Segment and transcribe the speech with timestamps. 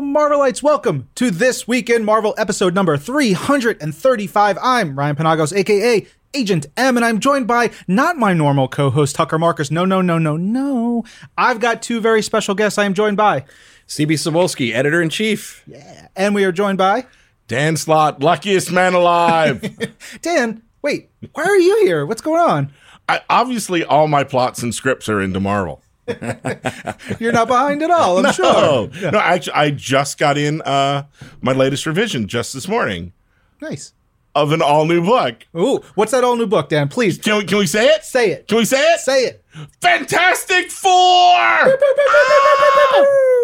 [0.00, 0.62] Hello, Marvelites.
[0.62, 4.56] Welcome to This Week in Marvel episode number 335.
[4.62, 9.16] I'm Ryan Penagos, aka Agent M, and I'm joined by not my normal co host,
[9.16, 9.70] Tucker Marcus.
[9.70, 11.04] No, no, no, no, no.
[11.36, 13.44] I've got two very special guests I am joined by.
[13.88, 15.62] CB Cebulski, editor in chief.
[15.66, 16.08] Yeah.
[16.16, 17.04] And we are joined by
[17.46, 19.62] Dan Slott, luckiest man alive.
[20.22, 20.62] Dan.
[20.80, 22.06] Wait, why are you here?
[22.06, 22.72] What's going on?
[23.06, 25.82] I, obviously, all my plots and scripts are into Marvel.
[27.20, 29.10] You're not behind at all, I'm no, sure.
[29.12, 29.18] no.
[29.18, 31.04] Actually, I just got in uh,
[31.40, 33.12] my latest revision just this morning
[33.60, 33.92] Nice.
[34.34, 35.46] of an all new book.
[35.56, 36.88] Ooh, what's that all new book, Dan?
[36.88, 38.04] Please Can we, can we say it?
[38.04, 38.48] say it.
[38.48, 39.00] Can we say it?
[39.00, 39.44] Say it.
[39.80, 41.36] Fantastic Four.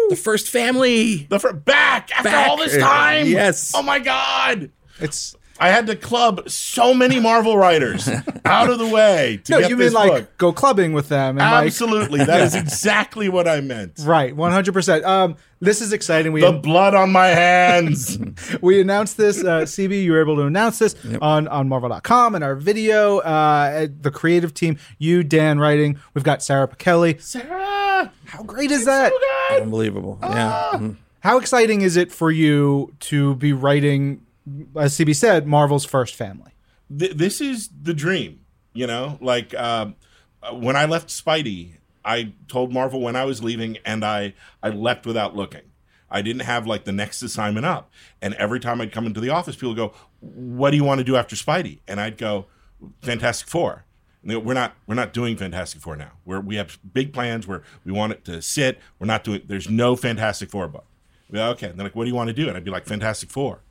[0.09, 1.27] The first family.
[1.29, 2.47] the fr- back after Back.
[2.49, 3.27] all this time.
[3.27, 3.73] Yes.
[3.75, 4.71] Oh my god.
[4.99, 8.07] It's I had to club so many Marvel writers
[8.45, 10.37] out of the way to no, get you this mean like book.
[10.37, 13.99] go clubbing with them and like Absolutely, that is exactly what I meant.
[14.03, 15.03] right, one hundred percent.
[15.05, 16.33] Um, this is exciting.
[16.33, 18.17] We The blood on my hands.
[18.61, 19.39] we announced this.
[19.43, 23.17] Uh, CB, you were able to announce this on on Marvel.com and our video.
[23.19, 25.97] Uh, the creative team, you, Dan, writing.
[26.13, 27.19] We've got Sara Pichelli.
[27.21, 29.11] Sarah, How great is that?
[29.11, 29.17] so
[29.49, 29.61] good.
[29.63, 30.19] Unbelievable.
[30.21, 30.71] Ah.
[30.73, 30.79] Yeah.
[30.79, 30.95] Mhm.
[31.21, 34.21] How exciting is it for you to be writing,
[34.77, 36.51] as CB said, Marvel's first family?
[36.95, 38.41] Th- this is the dream.
[38.73, 39.87] You know, like uh,
[40.53, 45.05] when I left Spidey, I told Marvel when I was leaving, and I I left
[45.05, 45.63] without looking.
[46.09, 49.29] I didn't have like the next assignment up, and every time I'd come into the
[49.29, 52.45] office, people go, "What do you want to do after Spidey?" And I'd go,
[53.01, 53.85] "Fantastic Four.
[54.23, 56.11] We're not we're not doing Fantastic Four now.
[56.23, 58.79] We're we have big plans where we want it to sit.
[58.99, 59.41] We're not doing.
[59.45, 60.85] There's no Fantastic Four book.
[61.33, 61.67] Okay.
[61.69, 63.61] And they're like, "What do you want to do?" And I'd be like, "Fantastic Four.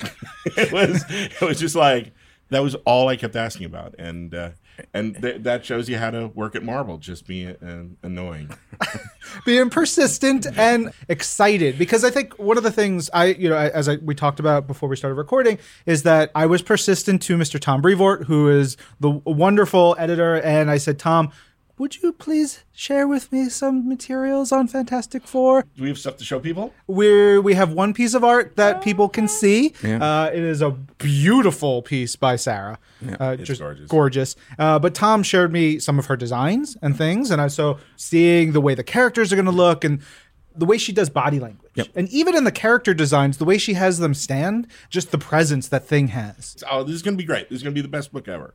[0.56, 2.12] it was it was just like
[2.50, 4.50] that was all I kept asking about, and uh,
[4.92, 6.98] and th- that shows you how to work at Marvel.
[6.98, 7.54] Just be uh,
[8.02, 8.50] annoying.
[9.44, 13.88] being persistent and excited because I think one of the things I, you know, as
[13.88, 17.60] I, we talked about before we started recording, is that I was persistent to Mr.
[17.60, 21.30] Tom Brevoort, who is the wonderful editor, and I said, Tom,
[21.80, 25.64] would you please share with me some materials on Fantastic Four?
[25.78, 26.74] Do we have stuff to show people?
[26.86, 29.72] We're we have one piece of art that people can see.
[29.82, 32.78] Uh, it is a beautiful piece by Sarah.
[33.18, 33.88] Uh, It's just gorgeous.
[33.88, 34.36] gorgeous.
[34.58, 38.52] Uh, but Tom shared me some of her designs and things, and I so seeing
[38.52, 40.02] the way the characters are going to look and
[40.54, 43.74] the way she does body language, and even in the character designs, the way she
[43.74, 46.62] has them stand, just the presence that thing has.
[46.70, 47.48] Oh, this is going to be great.
[47.48, 48.54] This is going to be the best book ever.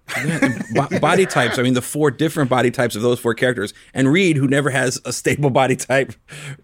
[0.74, 1.58] Bo- body types.
[1.58, 4.70] I mean, the four different body types of those four characters, and Reed, who never
[4.70, 6.14] has a stable body type,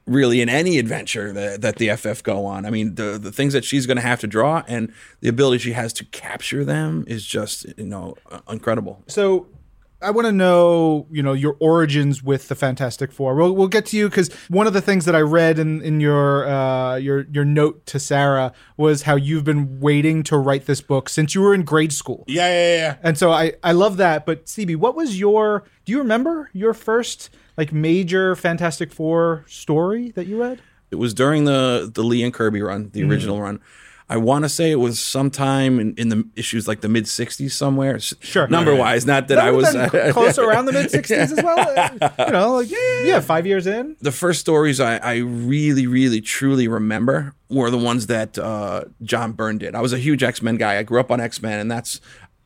[0.06, 2.66] really in any adventure that, that the FF go on.
[2.66, 5.59] I mean, the the things that she's going to have to draw and the ability
[5.59, 9.03] she has to capture them is just you know uh, incredible.
[9.08, 9.48] So
[10.01, 13.35] I want to know, you know, your origins with the Fantastic Four.
[13.35, 16.00] We'll, we'll get to you because one of the things that I read in, in
[16.00, 20.81] your uh, your your note to Sarah was how you've been waiting to write this
[20.81, 22.23] book since you were in grade school.
[22.28, 22.97] Yeah, yeah, yeah.
[23.03, 24.25] And so I, I love that.
[24.25, 30.12] But CB, what was your do you remember your first like major Fantastic Four story
[30.12, 30.62] that you read?
[30.89, 33.59] It was during the the Lee and Kirby run, the original run.
[34.12, 37.52] I want to say it was sometime in, in the issues like the mid '60s
[37.52, 37.98] somewhere.
[38.00, 38.48] Sure.
[38.50, 41.60] number wise, not that That I was been close around the mid '60s as well.
[42.02, 43.96] Uh, You know, like yeah, five years in.
[44.02, 49.32] the first stories I, I really, really, truly remember were the ones that uh, John
[49.32, 49.76] Byrne did.
[49.76, 50.78] I was a huge X Men guy.
[50.78, 52.02] I grew up on X Men, and that's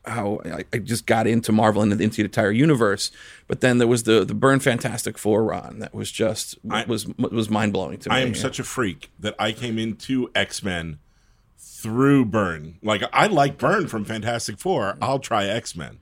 [0.05, 3.09] how I, I just got into Marvel and into the entire universe.
[3.47, 7.07] But then there was the the Byrne Fantastic Four run that was just I- was
[7.17, 8.15] was mind blowing to me.
[8.15, 10.99] I am such a freak that I came into X Men
[11.85, 12.79] through Byrne.
[12.81, 14.97] Like I like Byrne from Fantastic Four.
[15.01, 15.99] I'll try X Men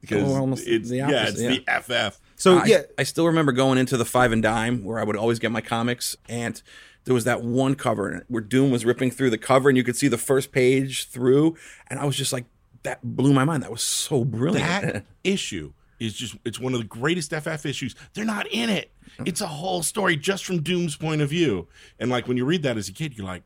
[0.00, 2.20] because Oh, it's the yeah, it's opposite, the FF.
[2.36, 5.16] So I, yeah, I still remember going into the Five and Dime where I would
[5.16, 6.62] always get my comics, and
[7.04, 9.96] there was that one cover where Doom was ripping through the cover, and you could
[9.96, 11.56] see the first page through,
[11.88, 12.44] and I was just like,
[12.84, 13.62] that blew my mind.
[13.64, 14.66] That was so brilliant.
[14.82, 17.96] That issue is just it's one of the greatest FF issues.
[18.14, 18.90] They're not in it.
[19.24, 21.68] It's a whole story just from Doom's point of view.
[21.98, 23.42] And like when you read that as a kid, you're like,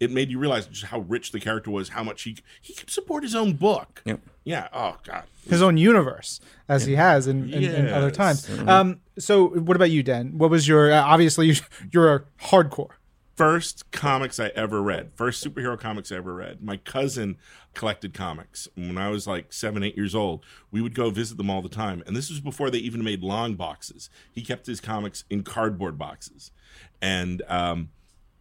[0.00, 2.90] it made you realize just how rich the character was, how much he he could
[2.90, 4.02] support his own book.
[4.06, 4.20] Yep.
[4.44, 4.68] Yeah.
[4.72, 5.24] Oh God.
[5.48, 8.16] his own universe as he has in, in, in other Yes.
[8.16, 8.48] times.
[8.68, 10.38] Um, so what about you, Dan?
[10.38, 11.54] What was your uh, obviously you,
[11.92, 12.90] you're a hardcore.
[13.36, 16.62] first comics I ever read, first superhero comics I ever read.
[16.62, 17.36] My cousin
[17.74, 18.68] collected comics.
[18.74, 21.68] When I was like seven, eight years old, we would go visit them all the
[21.68, 22.02] time.
[22.06, 24.10] And this was before they even made long boxes.
[24.32, 26.50] He kept his comics in cardboard boxes.
[27.00, 27.90] And um,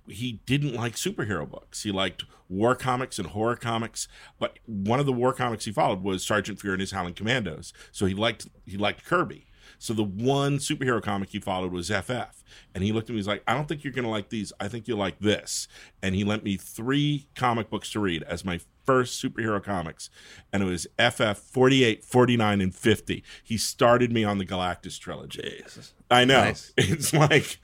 [0.09, 1.83] he didn't like superhero books.
[1.83, 4.07] He liked war comics and horror comics.
[4.39, 7.73] But one of the war comics he followed was Sergeant Fury and his Howling Commandos.
[7.91, 9.45] So he liked he liked Kirby.
[9.77, 12.43] So the one superhero comic he followed was FF.
[12.75, 14.51] And he looked at me, he's like, I don't think you're going to like these.
[14.59, 15.67] I think you'll like this.
[16.01, 20.09] And he lent me three comic books to read as my first superhero comics.
[20.51, 23.23] And it was FF 48, 49, and 50.
[23.43, 25.61] He started me on the Galactus trilogy.
[25.63, 25.93] Jesus.
[26.11, 26.41] I know.
[26.41, 26.73] Nice.
[26.77, 27.59] It's like,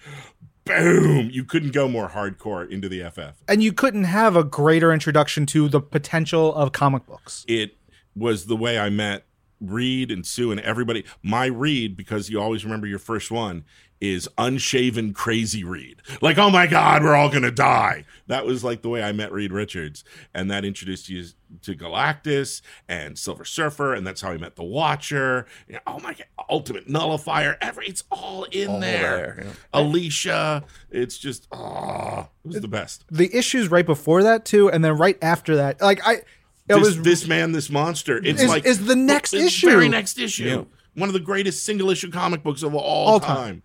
[0.65, 1.29] boom.
[1.31, 3.41] You couldn't go more hardcore into the FF.
[3.47, 7.45] And you couldn't have a greater introduction to the potential of comic books.
[7.47, 7.77] it
[8.15, 9.25] was the way I met
[9.59, 11.03] Reed and Sue and everybody.
[11.21, 13.65] My Reed, because you always remember your first one,
[14.01, 16.01] is unshaven crazy Reed.
[16.21, 18.05] Like, oh my God, we're all gonna die.
[18.27, 20.03] That was like the way I met Reed Richards,
[20.33, 21.25] and that introduced you
[21.63, 25.45] to Galactus and Silver Surfer, and that's how he met the Watcher.
[25.67, 27.57] You know, oh my God, Ultimate Nullifier.
[27.61, 29.01] Every it's all in All there.
[29.01, 29.51] there, yeah.
[29.73, 30.63] Alicia.
[30.91, 33.05] It's just oh, it was the best.
[33.11, 36.25] The issues right before that too, and then right after that, like I, it
[36.67, 38.17] this, was this man, this monster.
[38.23, 39.69] It's Is- like is the next it's issue.
[39.69, 40.45] very next issue.
[40.45, 40.63] Yeah.
[40.95, 43.35] One of the greatest single issue comic books of all, All time.
[43.35, 43.63] time.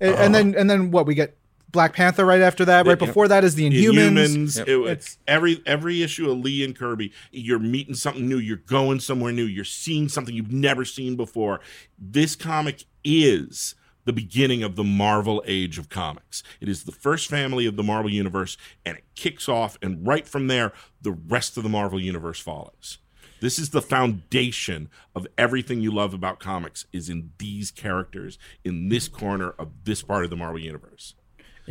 [0.00, 0.28] and, and uh-huh.
[0.32, 1.36] then and then what we get
[1.72, 2.86] Black Panther right after that.
[2.86, 3.06] Right Yeah.
[3.06, 4.10] before that is the Inhumans.
[4.16, 4.58] Inhumans.
[4.58, 4.68] Yep.
[4.68, 7.12] It It's- every every issue of Lee and Kirby.
[7.30, 8.38] You're meeting something new.
[8.38, 9.44] You're going somewhere new.
[9.44, 11.60] You're seeing something you've never seen before.
[11.98, 13.74] This comic is
[14.06, 16.42] the beginning of the Marvel age of comics.
[16.60, 19.76] It is the first family of the Marvel universe, and it kicks off.
[19.82, 20.72] And right from there,
[21.02, 22.98] the rest of the Marvel universe follows.
[23.40, 26.86] This is the foundation of everything you love about comics.
[26.92, 31.14] Is in these characters in this corner of this part of the Marvel universe.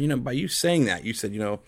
[0.01, 1.59] You know, by you saying that, you said, you know,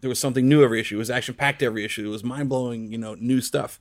[0.00, 0.96] there was something new every issue.
[0.96, 2.06] It was action packed every issue.
[2.06, 3.80] It was mind blowing, you know, new stuff.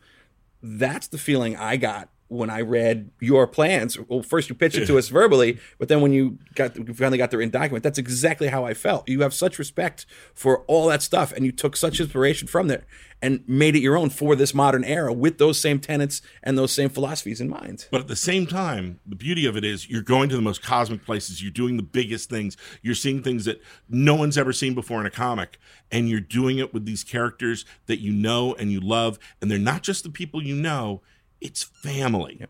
[0.62, 3.98] That's the feeling I got when I read your plans.
[4.00, 7.18] Well, first you pitched it to us verbally, but then when you got you finally
[7.18, 9.08] got the written document, that's exactly how I felt.
[9.08, 12.86] You have such respect for all that stuff, and you took such inspiration from there
[13.22, 16.72] and made it your own for this modern era with those same tenets and those
[16.72, 17.88] same philosophies in mind.
[17.92, 20.62] But at the same time, the beauty of it is you're going to the most
[20.62, 21.42] cosmic places.
[21.42, 22.58] You're doing the biggest things.
[22.82, 25.58] You're seeing things that no one's ever seen before in a comic.
[25.92, 29.18] And you're doing it with these characters that you know and you love.
[29.42, 31.02] And they're not just the people you know,
[31.42, 32.46] it's family.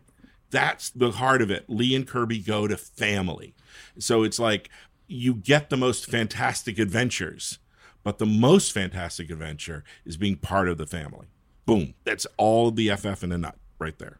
[0.50, 1.66] That's the heart of it.
[1.68, 3.54] Lee and Kirby go to family.
[4.00, 4.70] So it's like
[5.08, 7.60] you get the most fantastic adventures,
[8.04, 11.28] but the most fantastic adventure is being part of the family.
[11.66, 11.94] Boom.
[12.06, 14.20] That's all the FF in a nut right there.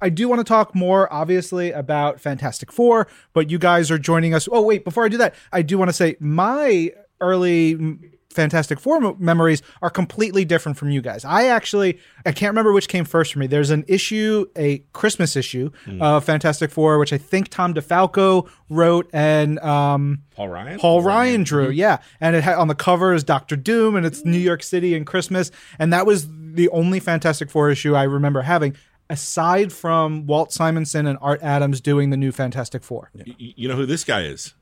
[0.00, 4.34] I do want to talk more, obviously, about Fantastic Four, but you guys are joining
[4.34, 4.46] us.
[4.52, 8.80] Oh, wait, before I do that, I do want to say my early mm, Fantastic
[8.80, 11.24] Four mo- memories are completely different from you guys.
[11.24, 13.46] I actually, I can't remember which came first for me.
[13.46, 15.70] There's an issue, a Christmas issue
[16.00, 20.78] of Fantastic Four, which I think Tom DeFalco wrote and um, Paul Ryan?
[20.80, 24.24] Paul Ryan drew, yeah, and it had on the cover is Doctor Doom, and it's
[24.24, 28.42] New York City and Christmas, and that was the only Fantastic Four issue I remember
[28.42, 28.76] having,
[29.08, 33.10] aside from Walt Simonson and Art Adams doing the new Fantastic Four.
[33.24, 34.54] You know who this guy is?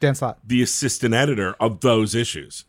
[0.00, 0.38] Dan Slott.
[0.46, 2.64] The assistant editor of those issues.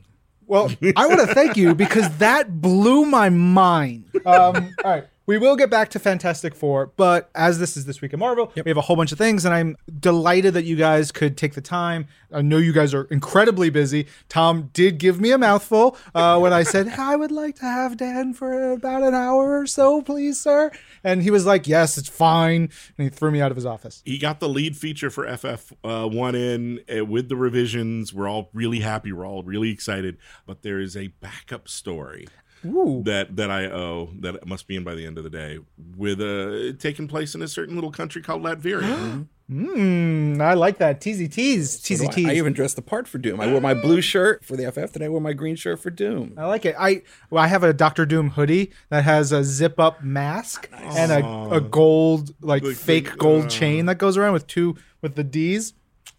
[0.52, 4.04] Well, I want to thank you because that blew my mind.
[4.26, 5.06] Um, all right.
[5.32, 8.52] We will get back to Fantastic Four, but as this is This Week in Marvel,
[8.54, 11.54] we have a whole bunch of things, and I'm delighted that you guys could take
[11.54, 12.08] the time.
[12.34, 14.08] I know you guys are incredibly busy.
[14.28, 17.96] Tom did give me a mouthful uh, when I said, I would like to have
[17.96, 20.70] Dan for about an hour or so, please, sir.
[21.02, 22.64] And he was like, Yes, it's fine.
[22.98, 24.02] And he threw me out of his office.
[24.04, 28.14] He got the lead feature for FF uh, one in uh, with the revisions.
[28.14, 29.14] We're all really happy.
[29.14, 30.18] We're all really excited.
[30.46, 32.28] But there is a backup story
[32.66, 33.02] Ooh.
[33.06, 35.60] that that I owe that must be in by the end of the day,
[35.98, 39.28] with a taking place in a certain little country called Latveria.
[39.52, 41.02] Mmm, I like that.
[41.02, 41.78] Teasy tease.
[41.82, 42.28] Teasy I, tease.
[42.28, 43.42] I even dressed the part for Doom.
[43.42, 45.90] I wore my blue shirt for the FF, then I wore my green shirt for
[45.90, 46.34] Doom.
[46.38, 46.76] I like it.
[46.80, 51.12] I well, I have a Doctor Doom hoodie that has a zip up mask and
[51.12, 53.50] a, a gold like Like fake the- gold uh.
[53.50, 55.74] chain that goes around with two with the D's.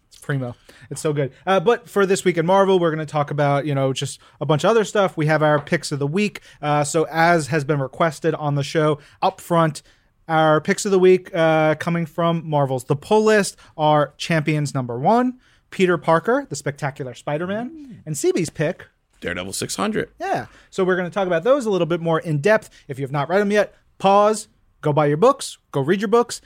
[0.09, 0.55] It's primo.
[0.93, 1.33] It's so good.
[1.45, 4.19] Uh, but for this week in Marvel, we're going to talk about you know just
[4.39, 5.17] a bunch of other stuff.
[5.17, 6.39] We have our picks of the week.
[6.61, 9.81] Uh, so as has been requested on the show, up front.
[10.27, 14.97] Our picks of the week uh, coming from Marvel's The Pull List are Champions number
[14.97, 18.87] one, Peter Parker, the Spectacular Spider Man, and CB's pick,
[19.19, 20.11] Daredevil 600.
[20.19, 20.45] yeah.
[20.69, 22.69] So we're going to talk about those a little bit more in depth.
[22.87, 24.47] If you have not read them yet, pause,
[24.79, 26.39] go buy your books, go read your books,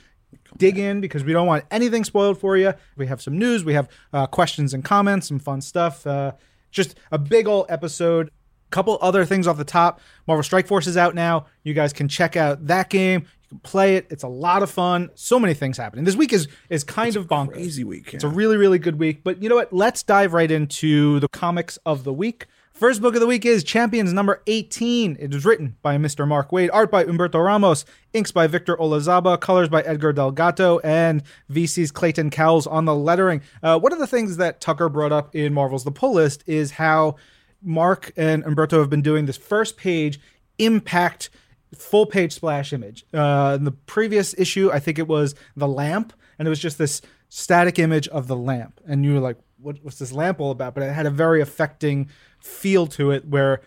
[0.56, 2.74] dig in because we don't want anything spoiled for you.
[2.96, 6.06] We have some news, we have uh, questions and comments, some fun stuff.
[6.06, 6.32] Uh,
[6.70, 8.30] just a big old episode.
[8.70, 10.00] Couple other things off the top.
[10.26, 11.46] Marvel Strike Force is out now.
[11.62, 13.22] You guys can check out that game.
[13.22, 14.06] You can play it.
[14.10, 15.08] It's a lot of fun.
[15.14, 16.04] So many things happening.
[16.04, 17.54] This week is is kind of bonkers.
[17.54, 18.12] Crazy week.
[18.12, 19.24] It's a really, really good week.
[19.24, 19.72] But you know what?
[19.72, 22.46] Let's dive right into the comics of the week.
[22.78, 25.16] First book of the week is Champions number 18.
[25.18, 26.28] It is written by Mr.
[26.28, 31.24] Mark Waid, art by Humberto Ramos, inks by Victor Olazaba, colors by Edgar Delgado, and
[31.50, 33.42] VC's Clayton Cowles on the lettering.
[33.64, 36.70] Uh, one of the things that Tucker brought up in Marvel's The Pull List is
[36.70, 37.16] how
[37.60, 40.20] Mark and Humberto have been doing this first page
[40.58, 41.30] impact
[41.74, 43.04] full page splash image.
[43.12, 46.78] Uh, in the previous issue, I think it was the lamp, and it was just
[46.78, 50.52] this static image of the lamp, and you were like, what, "What's this lamp all
[50.52, 52.08] about?" But it had a very affecting
[52.40, 53.60] feel to it, where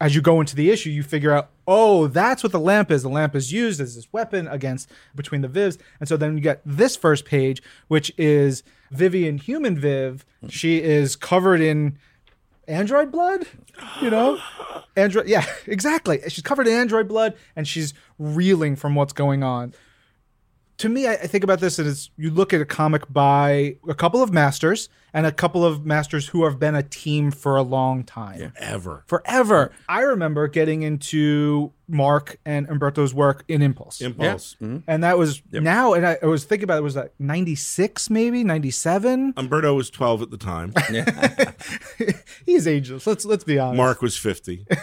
[0.00, 3.02] as you go into the issue, you figure out, oh, that's what the lamp is.
[3.02, 6.42] The lamp is used as this weapon against between the Vivs, and so then you
[6.42, 10.24] get this first page, which is Vivian Human Viv.
[10.48, 11.98] She is covered in
[12.68, 13.44] android blood
[14.00, 14.38] you know
[14.96, 19.74] android yeah exactly she's covered in android blood and she's reeling from what's going on
[20.82, 23.94] to me i, I think about this as you look at a comic by a
[23.94, 27.62] couple of masters and a couple of masters who have been a team for a
[27.62, 28.50] long time.
[28.56, 29.04] Ever.
[29.06, 29.70] forever.
[29.86, 34.00] I remember getting into mark and Humberto's work in impulse.
[34.00, 34.56] Impulse.
[34.60, 38.42] and that was now and I, I was thinking about it was like 96 maybe?
[38.42, 40.72] 97 Humberto was 12 at the time.
[42.46, 43.06] he's ageless.
[43.06, 43.76] Let's let's be honest.
[43.76, 44.64] Mark was 50.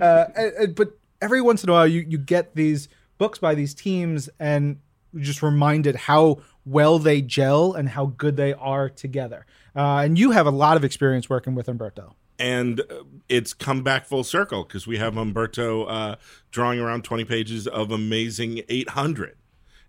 [0.00, 2.88] uh, and- and- but every once in a while you, you get these
[3.18, 4.78] books by these teams and
[5.16, 10.30] just reminded how well they gel and how good they are together uh, and you
[10.30, 14.64] have a lot of experience working with Humberto and uh, it's come back full circle
[14.64, 16.16] because we have Humberto uh,
[16.50, 19.36] drawing around 20 pages of Amazing 800.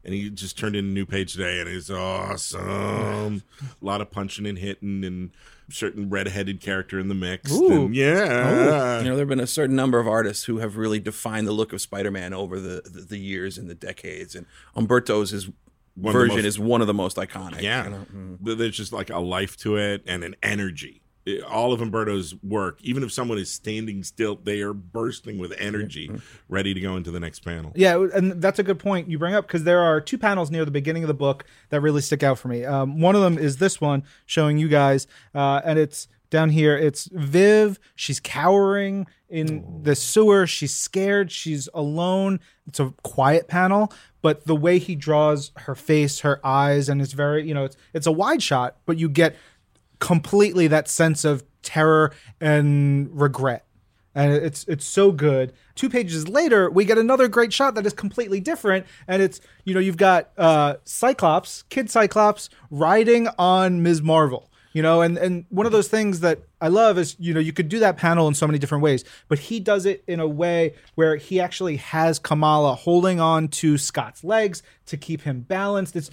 [0.06, 3.44] And he just turned in a new page today, and it's awesome.
[3.62, 5.32] A lot of punching and hitting, and
[5.70, 7.52] certain redheaded character in the mix.
[7.52, 7.86] Ooh.
[7.86, 11.00] And yeah, You know, there have been a certain number of artists who have really
[11.00, 15.30] defined the look of Spider-Man over the the, the years and the decades, and Humberto's
[15.32, 15.54] his of
[15.96, 17.62] version most- is one of the most iconic.
[17.62, 17.84] yeah.
[17.84, 17.98] you know?
[17.98, 18.36] Mm-hmm.
[18.42, 21.02] But There's just like a life to it and an energy.
[21.48, 26.12] All of Humberto's work, even if someone is standing still, they are bursting with energy,
[26.50, 27.72] ready to go into the next panel.
[27.76, 30.66] Yeah, and that's a good point you bring up because there are two panels near
[30.66, 32.66] the beginning of the book that really stick out for me.
[32.66, 36.76] Um, one of them is this one showing you guys, uh, and it's down here.
[36.76, 37.80] It's Viv.
[37.96, 40.46] She's cowering in the sewer.
[40.48, 41.32] She's scared.
[41.32, 42.40] She's alone.
[42.68, 47.14] It's a quiet panel, but the way he draws her face, her eyes, and it's
[47.14, 49.36] very, you know, it's it's a wide shot, but you get
[50.04, 53.66] completely that sense of terror and regret
[54.16, 55.54] and it's it's so good.
[55.76, 59.74] Two pages later, we get another great shot that is completely different, and it's you
[59.74, 64.02] know you've got uh, Cyclops, Kid Cyclops, riding on Ms.
[64.02, 64.52] Marvel.
[64.74, 67.54] You know, and and one of those things that I love is you know you
[67.54, 70.28] could do that panel in so many different ways, but he does it in a
[70.28, 75.96] way where he actually has Kamala holding on to Scott's legs to keep him balanced.
[75.96, 76.12] It's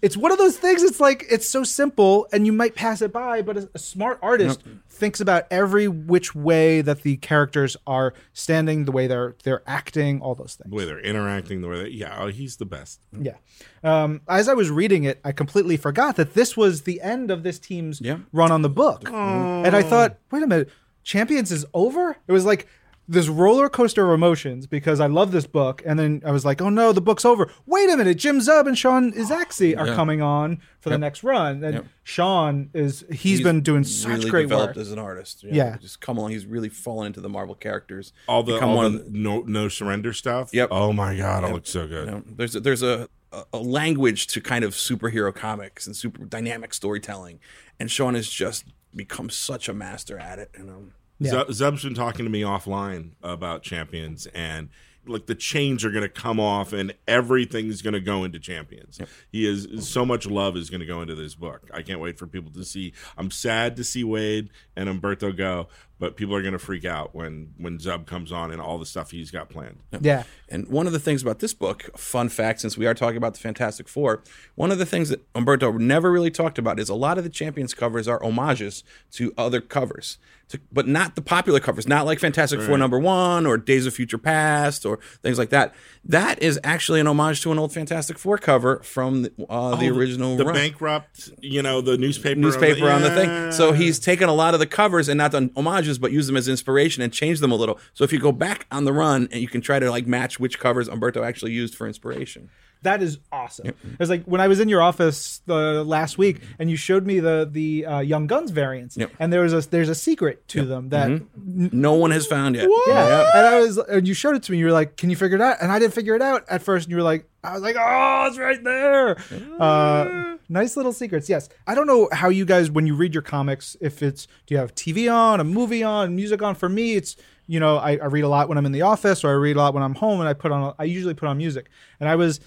[0.00, 3.12] it's one of those things it's like it's so simple and you might pass it
[3.12, 8.14] by but a, a smart artist thinks about every which way that the characters are
[8.32, 10.70] standing the way they're they're acting all those things.
[10.70, 13.00] The way they're interacting, the way they, yeah, oh, he's the best.
[13.18, 13.34] yeah.
[13.82, 17.42] Um, as i was reading it i completely forgot that this was the end of
[17.42, 18.18] this team's Yeah.
[18.32, 19.08] run on the book.
[19.08, 20.68] And i thought wait a minute
[21.04, 22.16] champions is over?
[22.26, 22.66] It was like
[23.10, 26.60] this roller coaster of emotions because I love this book, and then I was like,
[26.60, 29.94] "Oh no, the book's over." Wait a minute, Jim Zub and Sean Izaakse are Yeah.
[29.94, 31.86] coming on for the next run, and Yep.
[32.04, 34.82] Sean is he's been doing such really great developed work.
[34.82, 35.42] as an artist.
[35.42, 35.76] you Yeah.
[35.78, 36.32] just come along.
[36.32, 38.12] He's really fallen into the Marvel characters.
[38.28, 40.50] All the, Become all one the of the- no no surrender stuff.
[40.52, 40.68] Yep.
[40.70, 42.06] Oh my god, it looks so good.
[42.06, 45.96] you know, there's a, there's a, a a language to kind of superhero comics and
[45.96, 47.40] super dynamic storytelling,
[47.80, 50.50] and Sean has just become such a master at it.
[50.56, 50.84] You um, know,
[51.18, 51.44] Yeah.
[51.50, 54.68] Zub's been talking to me offline about champions and
[55.06, 59.00] like the chains are going to come off and everything's going to go into champions.
[59.32, 61.68] He is so much love is going to go into this book.
[61.72, 62.92] I can't wait for people to see.
[63.16, 67.14] I'm sad to see Waid and Humberto go, but people are going to freak out
[67.14, 69.78] when when Zub comes on and all the stuff he's got planned.
[70.00, 73.16] yeah, And one of the things about this book, fun fact, since we are talking
[73.16, 74.22] about the Fantastic Four,
[74.54, 77.30] one of the things that Humberto never really talked about is a lot of the
[77.30, 82.18] Champions covers are homages to other covers, to, but not the popular covers, not like
[82.20, 85.74] Fantastic Four number one or Days of Future Past or things like that.
[86.04, 89.88] That is actually an homage to an old Fantastic Four cover from the, uh, the
[89.90, 90.54] original Oh, the run.
[90.54, 93.28] bankrupt, you know, the newspaper newspaper on the thing.
[93.28, 93.50] Yeah.
[93.50, 96.36] So he's taken a lot of the covers and not done homages, but use them
[96.36, 97.78] as inspiration and change them a little.
[97.94, 100.38] So if you go back on the run and you can try to like match
[100.38, 102.50] which covers Humberto actually used for inspiration.
[102.82, 103.72] That is awesome.
[104.00, 107.20] It's like when I was in your office the last week, and you showed me
[107.20, 109.12] the the uh, Young Guns variants, Yep.
[109.18, 112.68] and there was a there's a secret to them that No one has found yet.
[112.86, 113.30] Yeah.
[113.34, 114.58] And I was, and you showed it to me.
[114.58, 116.62] You were like, "Can you figure it out?" And I didn't figure it out at
[116.62, 116.86] first.
[116.86, 119.16] And you were like, I was like, oh, it's right there.
[119.58, 121.28] Uh, nice little secrets.
[121.28, 121.48] Yes.
[121.66, 124.58] I don't know how you guys, when you read your comics, if it's, do you
[124.58, 126.54] have TV on, a movie on, music on?
[126.56, 127.16] For me, it's,
[127.48, 129.56] you know, I, I read a lot when I'm in the office or I read
[129.56, 131.68] a lot when I'm home and I put on, I usually put on music.
[131.98, 132.38] And I was,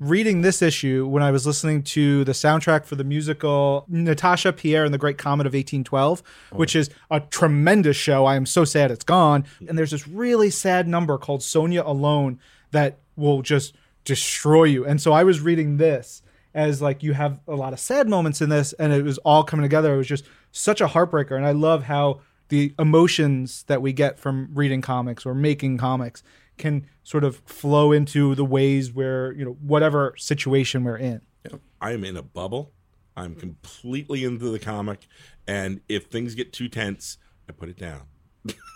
[0.00, 4.84] reading this issue when I was listening to the soundtrack for the musical Natasha Pierre
[4.84, 6.22] and the Great Comet of 1812,
[6.52, 8.24] which is a tremendous show.
[8.24, 9.44] I am so sad it's gone.
[9.66, 12.38] And there's this really sad number called Sonia Alone
[12.70, 13.74] that will just
[14.04, 14.84] destroy you.
[14.84, 16.22] And so I was reading this
[16.54, 19.44] as like you have a lot of sad moments in this and it was all
[19.44, 19.94] coming together.
[19.94, 21.36] It was just such a heartbreaker.
[21.36, 26.22] And I love how the emotions that we get from reading comics or making comics
[26.56, 31.20] can sort of flow into the ways where you know whatever situation we're in.
[31.80, 32.72] I am in a bubble.
[33.16, 35.06] I'm completely into the comic,
[35.46, 38.02] and if things get too tense, I put it down.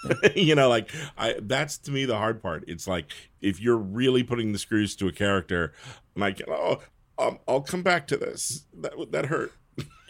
[0.35, 2.65] you know, like I that's to me the hard part.
[2.67, 3.07] It's like
[3.41, 5.73] if you're really putting the screws to a character,
[6.17, 6.83] I'm like, oh,
[7.19, 8.67] um, I'll come back to this.
[8.75, 9.53] That that hurt.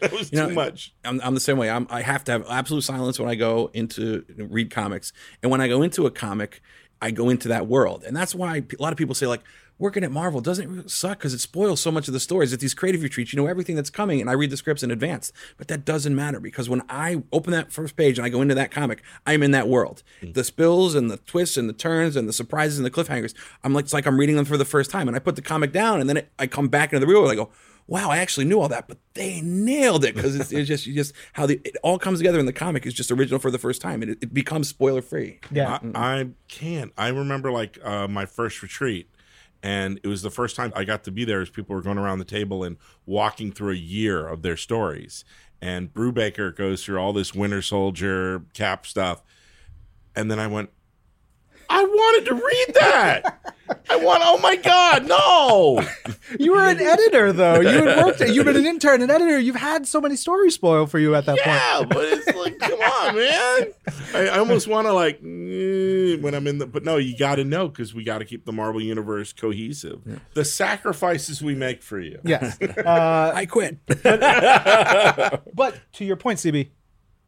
[0.09, 0.93] that was You too know, much.
[1.03, 1.69] I'm, I'm the same way.
[1.69, 5.61] I'm, I have to have absolute silence when I go into read comics, and when
[5.61, 6.61] I go into a comic,
[7.01, 9.41] I go into that world, and that's why a lot of people say like
[9.79, 12.53] working at Marvel doesn't suck because it spoils so much of the stories.
[12.53, 14.91] At these creative retreats, you know everything that's coming, and I read the scripts in
[14.91, 15.31] advance.
[15.57, 18.55] But that doesn't matter because when I open that first page and I go into
[18.55, 20.03] that comic, I'm in that world.
[20.21, 20.33] Mm.
[20.33, 23.33] The spills and the twists and the turns and the surprises and the cliffhangers.
[23.63, 25.41] I'm like it's like I'm reading them for the first time, and I put the
[25.41, 27.31] comic down, and then it, I come back into the real world.
[27.31, 27.51] And I go
[27.87, 30.93] wow, I actually knew all that, but they nailed it because it's, it's just you
[30.93, 33.57] just how the it all comes together in the comic is just original for the
[33.57, 34.01] first time.
[34.03, 35.39] It, it becomes spoiler free.
[35.51, 35.79] Yeah.
[35.93, 36.93] I, I can't.
[36.97, 39.09] I remember like uh, my first retreat,
[39.61, 41.97] and it was the first time I got to be there as people were going
[41.97, 45.25] around the table and walking through a year of their stories.
[45.61, 49.23] And Brubaker goes through all this Winter Soldier cap stuff,
[50.15, 50.71] and then I went,
[51.73, 53.53] I wanted to read that.
[53.89, 54.21] I want.
[54.25, 55.83] Oh my God, no!
[56.39, 57.61] You were an editor though.
[57.61, 58.19] You had worked.
[58.19, 59.39] You've been an intern, an editor.
[59.39, 61.47] You've had so many stories spoiled for you at that point.
[61.47, 63.73] Yeah, but it's like, come on, man.
[64.13, 67.35] I, I almost want to like mm, when I'm in the, but no, you got
[67.35, 70.01] to know because we got to keep the Marvel universe cohesive.
[70.33, 72.19] The sacrifices we make for you.
[72.23, 72.57] Yes.
[72.83, 73.77] Uh, I quit.
[73.85, 76.69] but to your point, CB,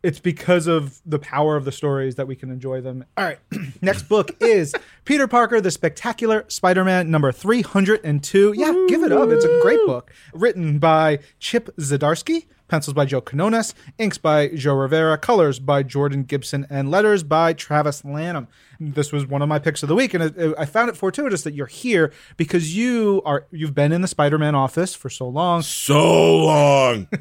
[0.05, 3.03] it's because of the power of the stories that we can enjoy them.
[3.17, 3.39] All right.
[3.81, 8.53] Next book is Peter Parker, The Spectacular Spider Man, number 302.
[8.55, 9.29] Yeah, give it up.
[9.29, 10.13] It's a great book.
[10.31, 16.23] Written by Chip Zdarsky, pencils by Joe Quinones, inks by Joe Rivera, colors by Jordan
[16.23, 18.47] Gibson, and letters by Travis Lanham.
[18.79, 20.97] This was one of my picks of the week, and it, it- I found it
[20.97, 25.27] fortuitous that you're here because you are you've been in the Spider-Man office for so
[25.27, 25.61] long.
[25.61, 27.07] So long.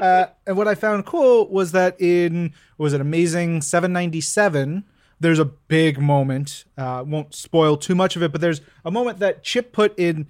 [0.00, 4.84] And what I found cool was that in was it Amazing 797,
[5.20, 6.64] there's a big moment.
[6.76, 10.26] Uh, won't spoil too much of it, but there's a moment that Chip put in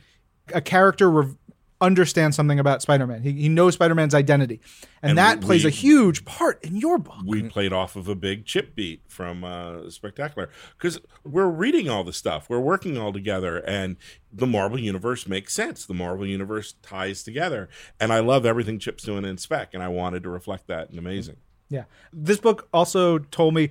[0.54, 1.36] a character rev-
[1.80, 3.22] understands something about Spider-Man.
[3.22, 4.60] He, he knows Spider-Man's identity,
[5.02, 7.22] and, And that we- plays a huge part in your book.
[7.24, 12.02] we played off of a big chip beat from uh, Spectacular because we're reading all
[12.02, 13.96] the stuff, we're working all together, and
[14.32, 15.86] the Marvel universe makes sense.
[15.86, 17.68] The Marvel universe ties together,
[18.00, 20.98] and I love everything Chip's doing in Spec, and I wanted to reflect that in
[20.98, 21.36] Amazing.
[21.70, 21.84] Yeah.
[22.12, 23.70] This book also told me,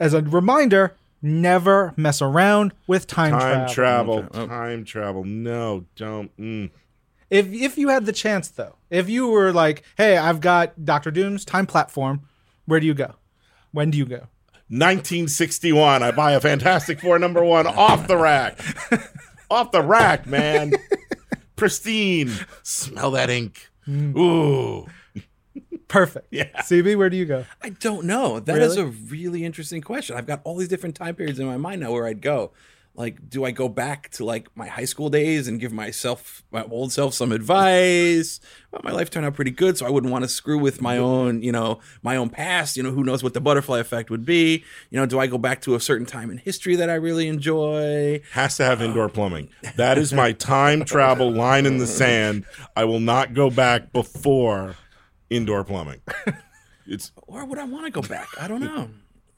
[0.00, 3.54] as a reminder, never mess around with time, travel.
[3.66, 4.22] Time travel.
[4.30, 5.24] travel, time travel.
[5.24, 6.36] No, don't.
[6.36, 6.70] Mm.
[7.30, 11.10] If if you had the chance though, if you were like, "Hey, I've got Doctor
[11.10, 12.22] Doom's time platform,"
[12.66, 13.14] where do you go?
[13.72, 14.28] When do you go?
[14.68, 16.02] 1961.
[16.02, 18.58] I buy a Fantastic Four number one off the rack.
[19.50, 20.72] off the rack, man.
[21.56, 22.32] Pristine.
[22.62, 23.68] Smell that ink.
[23.86, 24.16] Mm.
[24.16, 24.86] Ooh.
[25.88, 26.28] Perfect.
[26.32, 26.48] Yeah.
[26.62, 27.44] CB, where do you go?
[27.62, 28.40] I don't know.
[28.40, 28.88] That is Really?
[28.88, 30.16] a really interesting question.
[30.16, 32.50] I've got all these different time periods in my mind now where I'd go.
[32.96, 36.62] Like, do I go back to like my high school days and give myself, my
[36.64, 38.38] old self, some advice?
[38.70, 40.96] Well, my life turned out pretty good, so I wouldn't want to screw with my
[40.96, 42.76] own, you know, my own past.
[42.76, 44.64] You know, who knows what the butterfly effect would be?
[44.90, 47.26] You know, do I go back to a certain time in history that I really
[47.26, 48.20] enjoy?
[48.32, 49.48] Has to have indoor um, plumbing.
[49.74, 52.44] That is my time travel line in the sand.
[52.76, 54.76] I will not go back before
[55.30, 56.00] indoor plumbing.
[56.86, 58.28] It's Or would I want to go back?
[58.38, 58.90] I don't know.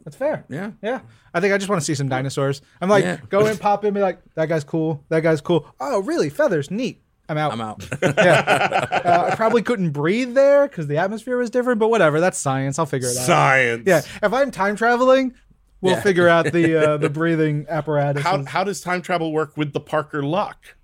[0.07, 0.45] That's fair.
[0.49, 0.71] Yeah.
[0.83, 1.01] Yeah.
[1.35, 2.63] I think I just want to see some dinosaurs.
[2.81, 3.19] I'm like, Yeah.
[3.29, 5.05] go in, pop in, be like, that guy's cool.
[5.09, 5.67] That guy's cool.
[5.81, 6.31] Oh, really?
[6.31, 6.71] Feathers.
[6.71, 7.03] Neat.
[7.29, 7.51] I'm out.
[7.53, 7.85] I'm out.
[8.03, 12.21] Uh, I probably couldn't breathe there because the atmosphere was different, but whatever.
[12.21, 12.79] That's science.
[12.79, 13.27] I'll figure it out.
[13.27, 13.83] science.
[13.87, 14.03] Yeah.
[14.23, 15.35] If I'm time traveling,
[15.81, 16.01] we'll Yeah.
[16.03, 18.23] figure out the uh, the breathing apparatus.
[18.23, 20.75] How, how does time travel work with the Parker luck?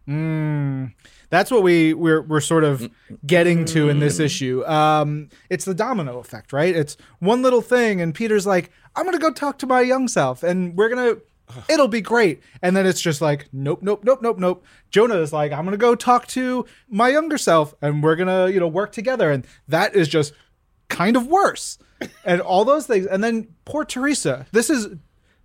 [1.33, 2.91] That's what we we're we're sort of
[3.27, 4.63] getting to in this issue.
[4.67, 6.77] Um, it's the domino effect, right?
[6.77, 10.43] It's one little thing, and Peter's like, "I'm gonna go talk to my young self,"
[10.43, 11.17] and we're gonna
[11.71, 12.43] it'll be great.
[12.61, 14.67] And then it's just like, nope, nope, nope, nope, nope.
[14.91, 18.61] Jonah is like, I'm gonna go talk to my younger self, and we're gonna, you
[18.61, 19.31] know, work together.
[19.31, 20.35] And that is just
[20.91, 21.79] kind of worse.
[22.27, 23.07] and all those things.
[23.07, 24.45] And then poor Teresa.
[24.53, 24.89] This is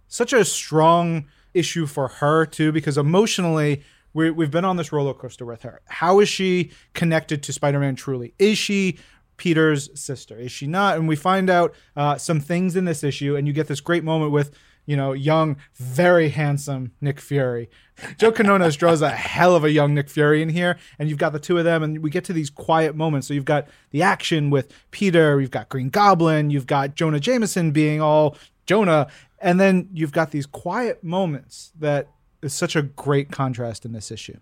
[0.10, 3.84] such a strong issue for her too, because emotionally.
[4.18, 5.80] We, we've been on this roller coaster with her.
[5.86, 8.34] How is she connected to Spider-Man truly?
[8.40, 8.98] Is she
[9.38, 10.36] Peter's sister?
[10.40, 10.98] Is she not?
[10.98, 14.04] And we find out uh, some things in this issue, and you get this great
[14.04, 17.70] moment with you know young, very handsome Nick Fury.
[18.18, 21.32] Joe Quinones draws a hell of a young Nick Fury in here, and you've got
[21.32, 23.28] the two of them, and we get to these quiet moments.
[23.28, 27.70] So you've got the action with Peter, you've got Green Goblin, you've got Jonah Jameson
[27.70, 32.08] being all Jonah, and then you've got these quiet moments that
[32.48, 34.38] is such a great contrast in this issue.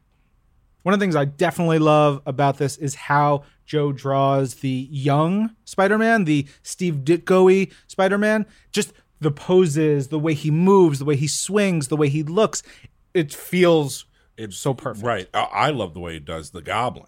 [0.84, 5.56] One of the things I definitely love about this is how Joe draws the young
[5.66, 8.46] Spider-Man, the Steve Ditko Spider-Man.
[8.72, 12.62] Just the poses, the way he moves, the way he swings, the way he looks.
[13.14, 14.06] It feels
[14.38, 15.06] It's so perfect.
[15.06, 15.28] Right.
[15.34, 17.08] I, love the way it does the Goblin.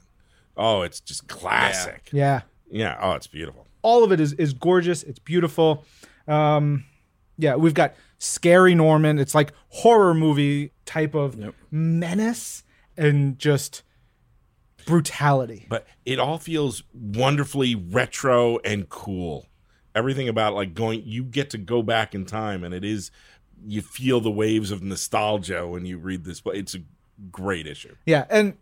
[0.55, 2.09] Oh, it's just classic.
[2.11, 2.41] Yeah.
[2.71, 2.97] Yeah.
[2.99, 3.67] Oh, it's beautiful.
[3.83, 5.03] All of it is is gorgeous.
[5.03, 5.85] It's beautiful.
[6.27, 6.85] Um,
[7.37, 9.19] yeah, we've got scary Norman.
[9.19, 12.63] It's like horror movie type of menace
[12.97, 13.83] and just
[14.85, 15.67] brutality.
[15.69, 19.47] But it all feels wonderfully retro and cool.
[19.93, 23.11] Everything about like going, you get to go back in time, and it is,
[23.65, 26.39] you feel the waves of nostalgia when you read this.
[26.39, 26.79] But it's a
[27.31, 27.95] great issue.
[28.05, 28.57] Yeah, and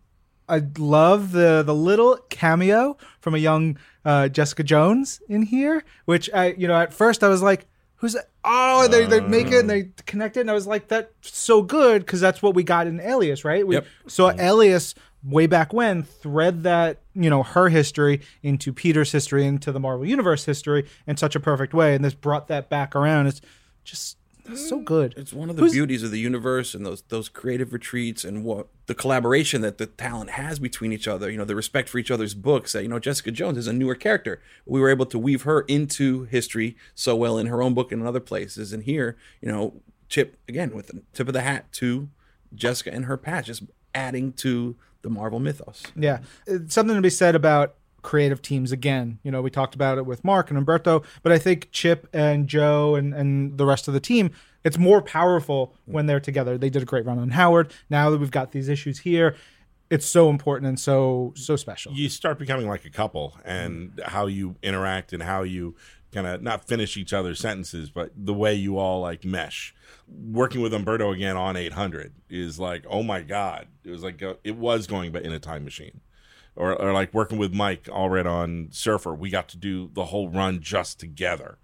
[0.47, 6.29] I love the the little cameo from a young uh, Jessica Jones in here, which
[6.33, 7.67] I you know at first I was like,
[8.05, 8.17] who's?
[8.43, 11.09] Oh, they they uh, make it and they connect it, and I was like, that's
[11.21, 13.65] so good because that's what we got in Alias, right?
[13.65, 13.85] We, Yep.
[14.07, 19.71] So Alias way back when thread that you know her history into Peter's history into
[19.71, 23.27] the Marvel Universe history in such a perfect way, and this brought that back around.
[23.27, 23.41] It's
[23.83, 24.17] just
[24.53, 25.13] so good.
[25.17, 28.43] It's one of the Who's- beauties of the universe and those those creative retreats and
[28.43, 31.29] what the collaboration that the talent has between each other.
[31.31, 32.73] You know, the respect for each other's books.
[32.73, 34.41] That you know, Jessica Jones is a newer character.
[34.65, 38.01] We were able to weave her into history so well in her own book and
[38.01, 38.71] in other places.
[38.73, 42.09] And here, you know, Chip again with the tip of the hat to
[42.53, 43.63] Jessica and her past, just
[43.95, 45.83] adding to the Marvel mythos.
[45.95, 47.75] Yeah, it's something to be said about
[48.05, 49.19] creative teams again.
[49.23, 52.47] You know, we talked about it with Mark and Humberto, but I think Chip and
[52.47, 54.31] Joe and, and the rest of the team,
[54.63, 56.57] it's more powerful when they're together.
[56.57, 57.73] They did a great run on Howard.
[57.89, 59.35] Now that we've got these issues here,
[59.89, 61.93] it's so important and so so special.
[61.93, 65.75] You start becoming like a couple, and how you interact and how you
[66.11, 69.75] kind of not finish each other's sentences, but the way you all like mesh.
[70.07, 74.37] Working with Humberto again on 800 is like, oh my god, it was like a,
[74.43, 76.01] it was going but in a time machine.
[76.57, 80.29] Or, or like working with Mike Allred on Surfer, we got to do the whole
[80.29, 81.57] run just together.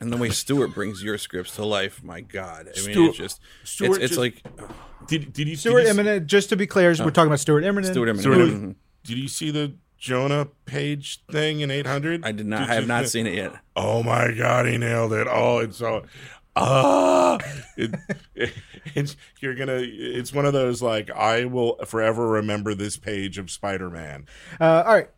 [0.00, 2.68] And the way Stuart brings your scripts to life, my God!
[2.76, 4.42] I mean, Stuart- it's just Stuart it's, it's just- like
[5.06, 7.62] Did did you Stuart did you, Immonen, just to be clear, we're talking about Stuart
[7.62, 7.86] Immonen.
[7.90, 8.20] Stuart Immonen.
[8.20, 8.74] Stuart Mhm.
[9.04, 12.24] Did you see the Jonah page thing in 800?
[12.24, 12.68] I did not.
[12.68, 13.54] I have not seen it yet.
[13.76, 15.26] Oh my god, he nailed it!
[15.30, 16.04] Oh, it's so
[16.56, 17.38] ah,
[17.76, 17.94] it,
[18.94, 19.80] it's you're gonna.
[19.82, 24.26] It's one of those like I will forever remember this page of Spider-Man.
[24.60, 25.10] Uh, all right.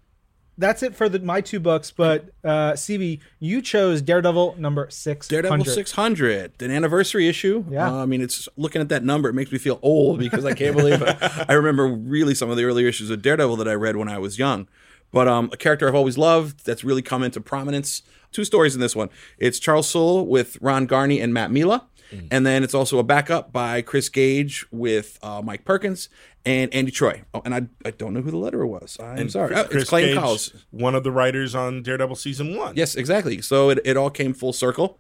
[0.59, 5.29] That's it for the, my two books, but uh, CB, you chose Daredevil number six.
[5.29, 7.63] Daredevil 600, an anniversary issue.
[7.69, 7.93] Yeah.
[7.93, 10.55] Uh, I mean, it's looking at that number, it makes me feel old because I
[10.55, 11.17] can't believe it.
[11.47, 14.17] I remember really some of the earlier issues of Daredevil that I read when I
[14.17, 14.67] was young.
[15.13, 18.03] But um, a character I've always loved that's really come into prominence.
[18.37, 19.09] Two stories in this one.
[19.39, 21.87] It's Charles Soule with Ron Garney and Matt Milla.
[22.31, 26.11] And then it's also a backup by Chris Gage with uh, Mike Perkins
[26.45, 27.23] and Andy Troy.
[27.33, 28.99] Oh, and I, I don't know who the letterer was.
[29.01, 29.55] I'm sorry.
[29.55, 30.65] Oh, it's Clayton Gage, Cowles.
[30.71, 32.77] one of the writers on Daredevil season one.
[32.77, 33.41] Yes, exactly.
[33.41, 34.99] So it, it all came full circle.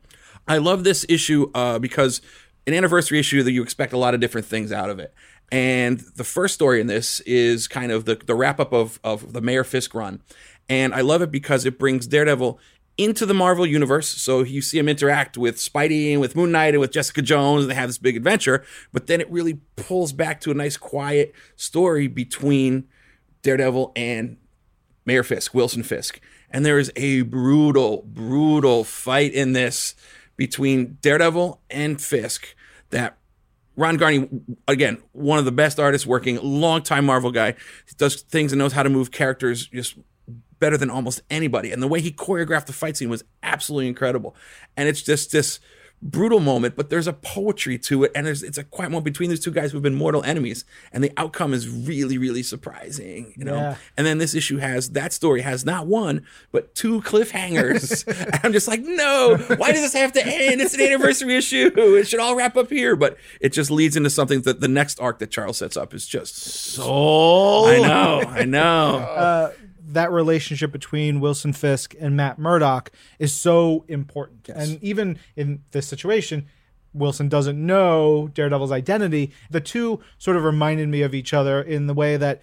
[0.49, 2.23] I love this issue uh, because
[2.67, 5.13] an anniversary issue that you expect a lot of different things out of it.
[5.53, 9.35] And the first story in this is kind of the, the wrap up of, of
[9.35, 10.23] the Mayor Fisk run.
[10.69, 12.59] And I love it because it brings Daredevil
[12.99, 14.09] into the Marvel universe.
[14.09, 17.63] So you see him interact with Spidey and with Moon Knight and with Jessica Jones,
[17.63, 18.65] and they have this big adventure.
[18.93, 22.89] But then it really pulls back to a nice, quiet story between
[23.43, 24.39] Daredevil and
[25.05, 26.21] Mayor Fisk, Wilson Fisk.
[26.51, 29.95] And there is a brutal, brutal fight in this
[30.37, 32.55] between Daredevil and Fisk
[32.91, 33.19] that
[33.77, 34.29] Ron Garney,
[34.67, 37.55] again, one of the best artists working, longtime Marvel guy,
[37.99, 39.97] does things and knows how to move characters just
[40.59, 41.73] better than almost anybody.
[41.73, 44.35] And the way he choreographed the fight scene was absolutely incredible.
[44.77, 45.61] And it's just this
[46.03, 49.31] brutal moment, but there's a poetry to it, and there's it's a quiet moment between
[49.31, 53.45] these two guys who've been mortal enemies, and the outcome is really, really surprising, you
[53.45, 53.57] know.
[53.57, 53.77] Yeah.
[53.97, 58.07] And then this issue has that story has not one but two cliffhangers.
[58.33, 60.61] and I'm just like, no, why does this have to end?
[60.61, 61.71] It's an anniversary issue.
[61.77, 65.01] It should all wrap up here, but it just leads into something that the next
[65.01, 66.37] arc that Charles sets up is just.
[66.37, 67.67] so.
[67.67, 68.99] I know, I know.
[68.99, 69.53] Uh,
[69.89, 74.49] that relationship between Wilson Fisk and Matt Murdock is so important.
[74.49, 76.47] And even in this situation,
[76.93, 79.33] Wilson doesn't know Daredevil's identity.
[79.51, 82.43] The two sort of reminded me of each other in the way that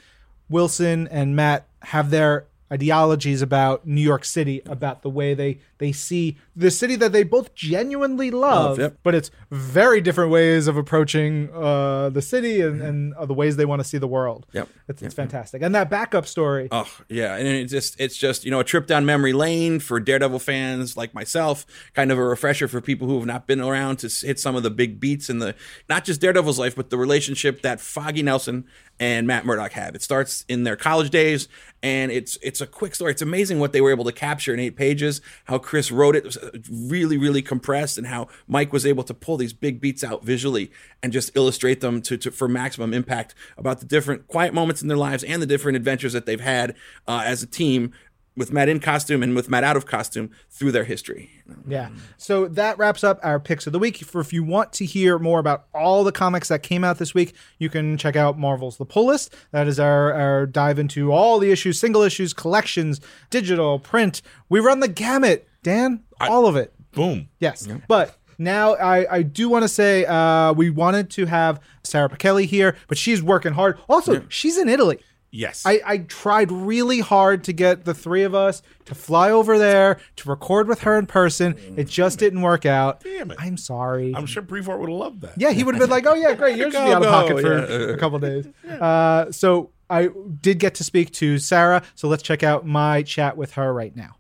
[0.49, 5.91] Wilson and Matt have their ideologies about New York City, about the way they they
[5.91, 8.97] see the city that they both genuinely love, Love, yep.
[9.03, 13.57] but it's very different ways of approaching uh, the city and, and uh, the ways
[13.57, 14.45] they want to see the world.
[14.53, 14.69] Yep.
[14.87, 15.61] It's, it's fantastic.
[15.61, 18.87] And that backup story, Oh yeah, and it's just it's just you know a trip
[18.87, 23.17] down memory lane for Daredevil fans like myself, kind of a refresher for people who
[23.17, 25.53] have not been around to hit some of the big beats in the
[25.89, 28.65] not just Daredevil's life, but the relationship that Foggy Nelson
[28.99, 29.95] and Matt Murdock have.
[29.95, 31.47] It starts in their college days,
[31.81, 33.11] and it's it's a quick story.
[33.11, 35.21] It's amazing what they were able to capture in eight pages.
[35.45, 39.37] How Chris wrote it, it really really compressed, and how Mike was able to pull
[39.37, 43.79] these big beats out visually and just illustrate them to, to for maximum impact about
[43.79, 46.75] the different quiet moments in their lives and the different adventures that they've had
[47.07, 47.91] uh, as a team
[48.35, 51.31] with Matt in costume and with Matt out of costume through their history.
[51.67, 51.89] Yeah.
[52.17, 53.97] So that wraps up our picks of the week.
[53.97, 57.15] For if you want to hear more about all the comics that came out this
[57.15, 59.35] week, you can check out Marvel's The Pull List.
[59.49, 64.21] That is our, our dive into all the issues, single issues, collections, digital, print.
[64.49, 66.73] We run the gamut, Dan, all of it.
[66.91, 67.29] Boom.
[67.39, 67.67] Yes.
[67.87, 72.45] But now I, I do want to say uh, we wanted to have Sara Pichelli
[72.45, 73.79] here, but she's working hard.
[73.89, 74.99] Also, she's in Italy.
[75.35, 75.63] Yes.
[75.65, 79.99] I, I tried really hard to get the three of us to fly over there
[80.17, 81.55] to record with her in person.
[81.75, 83.03] It just didn't work out.
[83.03, 83.37] Damn it.
[83.39, 84.13] I'm sorry.
[84.15, 85.33] I'm sure Brevoort would have loved that.
[85.37, 87.09] yeah, he would have been like, "Oh yeah, great, yours should be Go, out of
[87.09, 87.93] pocket for yeah.
[87.95, 91.81] a couple days." Uh, so I did get to speak to Sarah.
[91.95, 94.17] So let's check out my chat with her right now.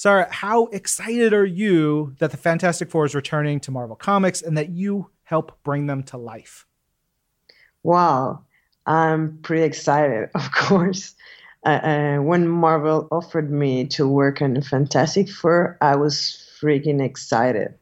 [0.00, 4.56] Sarah, how excited are you that the Fantastic Four is returning to Marvel Comics and
[4.56, 6.64] that you help bring them to life?
[7.82, 8.46] Wow,
[8.86, 11.14] I'm pretty excited, of course.
[11.66, 17.74] Uh, uh, when Marvel offered me to work on Fantastic Four, I was freaking excited.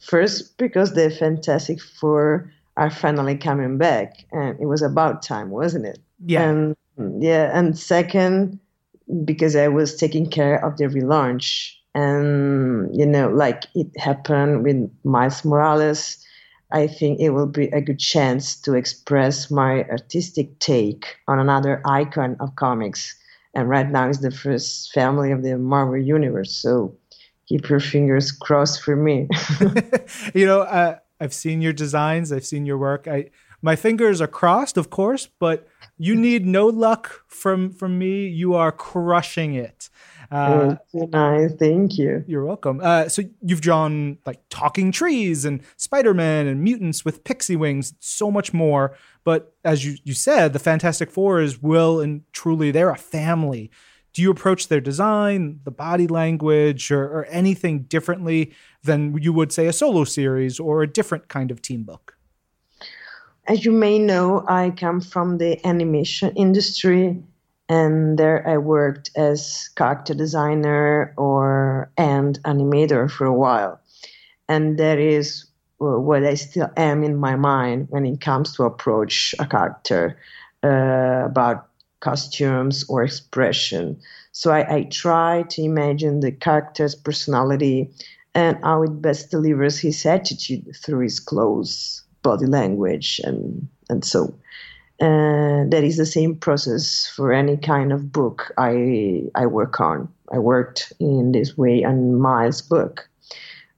[0.00, 5.86] First, because the Fantastic Four are finally coming back, and it was about time, wasn't
[5.86, 6.00] it?
[6.26, 6.50] Yeah.
[6.50, 6.76] And
[7.22, 8.58] yeah, and second,
[9.24, 14.90] because I was taking care of the relaunch, and you know, like it happened with
[15.04, 16.18] Miles Morales.
[16.72, 21.80] I think it will be a good chance to express my artistic take on another
[21.86, 23.14] icon of comics.
[23.54, 26.52] And right now is the first family of the Marvel Universe.
[26.56, 26.96] So
[27.46, 29.28] keep your fingers crossed for me.
[30.34, 33.06] you know, uh, I've seen your designs, I've seen your work.
[33.06, 33.30] I
[33.64, 38.26] my fingers are crossed, of course, but you need no luck from from me.
[38.28, 39.88] You are crushing it.
[40.30, 41.54] Uh, nice.
[41.54, 42.24] Thank you.
[42.26, 42.80] You're welcome.
[42.82, 48.30] Uh, so you've drawn like talking trees and Spider-Man and mutants with pixie wings, so
[48.30, 48.96] much more.
[49.22, 53.70] But as you, you said, the Fantastic Four is will and truly they're a family.
[54.12, 59.52] Do you approach their design, the body language, or, or anything differently than you would
[59.52, 62.16] say a solo series or a different kind of team book?
[63.46, 67.22] As you may know, I come from the animation industry,
[67.68, 73.80] and there I worked as character designer or and animator for a while,
[74.48, 75.44] and that is
[75.80, 80.16] uh, what I still am in my mind when it comes to approach a character
[80.62, 81.68] uh, about
[82.00, 84.00] costumes or expression.
[84.32, 87.90] So I, I try to imagine the character's personality
[88.34, 94.34] and how it best delivers his attitude through his clothes, body language, and and so.
[95.00, 100.08] And that is the same process for any kind of book I I work on.
[100.32, 103.08] I worked in this way on Miles' book.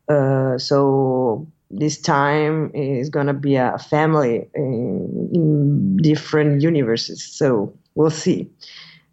[0.09, 7.25] Uh, so this time is gonna be a family in, in different universes.
[7.25, 8.49] So we'll see.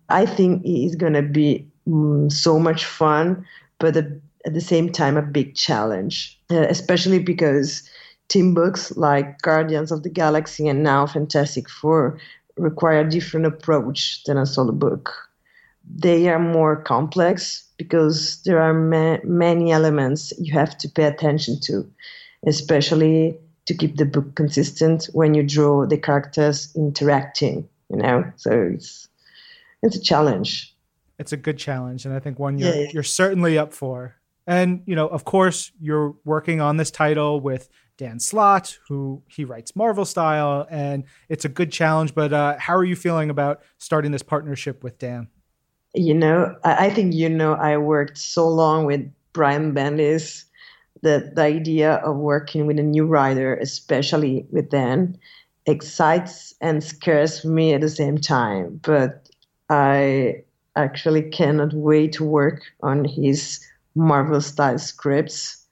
[0.10, 3.46] I think it's gonna be mm, so much fun,
[3.80, 7.90] but at the same time a big challenge, uh, especially because
[8.34, 12.18] team books like Guardians of the Galaxy and now Fantastic Four
[12.58, 15.12] require a different approach than a solo book.
[16.06, 21.60] They are more complex because there are ma- many elements you have to pay attention
[21.68, 21.86] to,
[22.48, 27.68] especially to keep the book consistent when you draw the characters interacting.
[27.90, 29.08] You know, so it's
[29.84, 30.74] it's a challenge.
[31.20, 32.90] It's a good challenge, and I think one you're Yeah.
[32.94, 34.16] you're certainly up for.
[34.46, 39.46] And, you know, of course, you're working on this title with Dan Slott, who he
[39.46, 42.16] writes Marvel style, and it's a good challenge.
[42.16, 45.28] But uh, how are you feeling about starting this partnership with Dan?
[45.94, 50.46] You know, I, think you know I worked so long with Brian Bendis
[51.04, 55.18] that the idea of working with a new writer, especially with Dan,
[55.68, 58.80] excites and scares me at the same time.
[58.82, 59.30] But
[59.70, 60.44] I
[60.76, 63.60] actually cannot wait to work on his
[63.96, 65.63] Marvel style scripts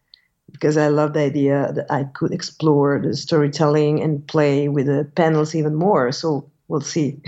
[0.51, 5.09] because I love the idea that I could explore the storytelling and play with the
[5.15, 6.11] panels even more.
[6.11, 7.21] So we'll see.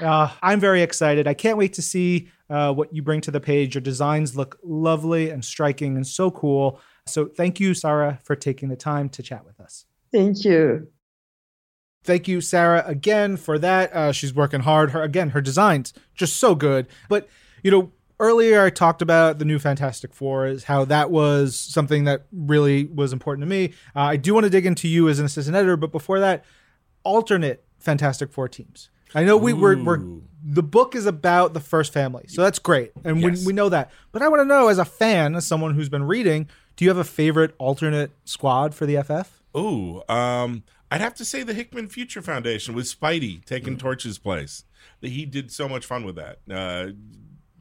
[0.00, 1.26] uh, I'm very excited.
[1.26, 3.74] I can't wait to see uh, what you bring to the page.
[3.74, 6.80] Your designs look lovely and striking and so cool.
[7.06, 9.84] So thank you, Sara, for taking the time to chat with us.
[10.12, 10.88] Thank you.
[12.04, 13.92] Thank you, Sara, again for that.
[13.92, 14.92] Uh, she's working hard.
[14.92, 16.86] Her again, her designs just so good.
[17.08, 17.28] But
[17.64, 22.04] you know, earlier I talked about the new Fantastic Four, is how that was something
[22.04, 23.72] that really was important to me.
[23.94, 26.44] Uh, I do want to dig into you as an assistant editor, but before that,
[27.02, 28.90] alternate Fantastic Four teams.
[29.14, 30.02] I know we were, we're
[30.44, 33.40] the book is about the first family, so that's great, and yes.
[33.40, 33.90] we we know that.
[34.12, 36.90] But I want to know, as a fan, as someone who's been reading, do you
[36.90, 39.42] have a favorite alternate squad for the FF?
[39.56, 43.78] Ooh, um, I'd have to say the Hickman Future Foundation with Spidey taking mm.
[43.78, 44.64] Torch's place.
[45.00, 46.38] He did so much fun with that.
[46.50, 46.92] Uh,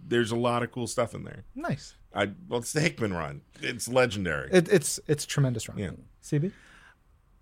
[0.08, 1.44] there's a lot of cool stuff in there.
[1.56, 1.96] Nice.
[2.14, 3.42] I well, it's the Hickman run.
[3.62, 4.50] It's legendary.
[4.52, 5.78] It, it's it's tremendous run.
[5.78, 5.92] Yeah.
[6.24, 6.52] CB.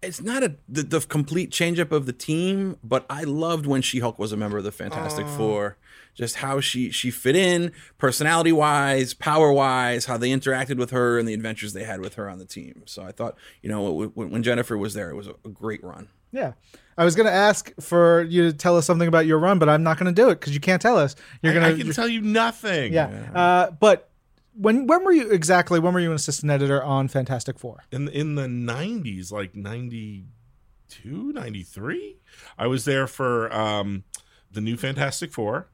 [0.01, 3.99] It's not a the, the complete changeup of the team, but I loved when She
[3.99, 5.77] Hulk was a member of the Fantastic uh, Four.
[6.13, 11.17] Just how she she fit in, personality wise, power wise, how they interacted with her,
[11.17, 12.83] and the adventures they had with her on the team.
[12.85, 16.09] So I thought, you know, when Jennifer was there, it was a great run.
[16.33, 16.53] Yeah.
[16.97, 19.69] I was going to ask for you to tell us something about your run, but
[19.69, 21.15] I'm not going to do it because you can't tell us.
[21.41, 21.73] You're going to.
[21.73, 22.93] I can tell you nothing.
[22.93, 23.09] Yeah.
[23.09, 23.39] yeah.
[23.39, 24.11] Uh, but
[24.55, 25.79] when when were you exactly?
[25.79, 27.83] When were you an assistant editor on Fantastic Four?
[27.91, 32.17] In in the 90s, like 92, 93.
[32.57, 34.03] I was there for um,
[34.51, 35.69] the new Fantastic Four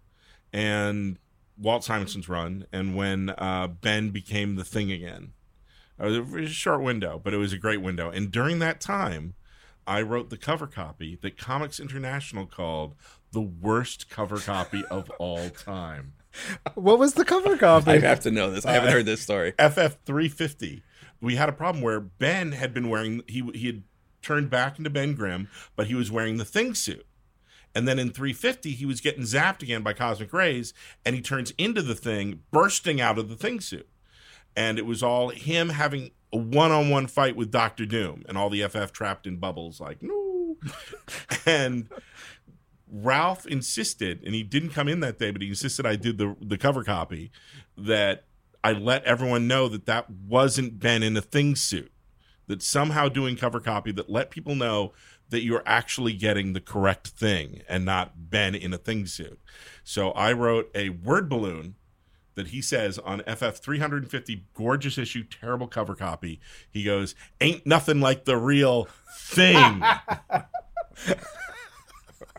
[0.54, 1.18] and
[1.58, 5.34] Walt Simonson's run, and when uh, Ben became the thing again.
[6.02, 8.10] It was a short window, but it was a great window.
[8.10, 9.34] And during that time,
[9.88, 12.96] I wrote the cover copy that Comics International called
[13.32, 16.14] the worst cover copy of all time.
[16.76, 17.92] What was the cover copy?
[17.92, 18.66] I have to know this.
[18.66, 19.52] I haven't uh, heard this story.
[19.52, 20.84] FF 350.
[21.22, 23.84] We had a problem where Ben had been wearing he he had
[24.22, 27.06] turned back into Ben Grimm, but he was wearing the thing suit.
[27.76, 30.74] And then in 350, he was getting zapped again by cosmic rays,
[31.06, 33.88] and he turns into the thing, bursting out of the thing suit.
[34.56, 38.64] And it was all him having a one-on-one fight with Doctor Doom, and all the
[38.68, 40.58] FF trapped in bubbles, like no.
[41.46, 41.90] and
[42.92, 46.36] Ralph insisted, and he didn't come in that day, but he insisted I did the
[46.42, 47.32] the cover copy
[47.78, 48.26] that
[48.64, 51.92] I let everyone know that that wasn't Ben in a thing suit.
[52.48, 54.94] That somehow doing cover copy that let people know
[55.30, 59.40] that you're actually getting the correct thing and not Ben in a thing suit.
[59.84, 61.76] So I wrote a word balloon
[62.40, 66.40] that he says on FF 350, gorgeous issue, terrible cover copy.
[66.72, 69.56] He goes, Ain't nothing like the real thing.
[70.26, 70.46] yeah,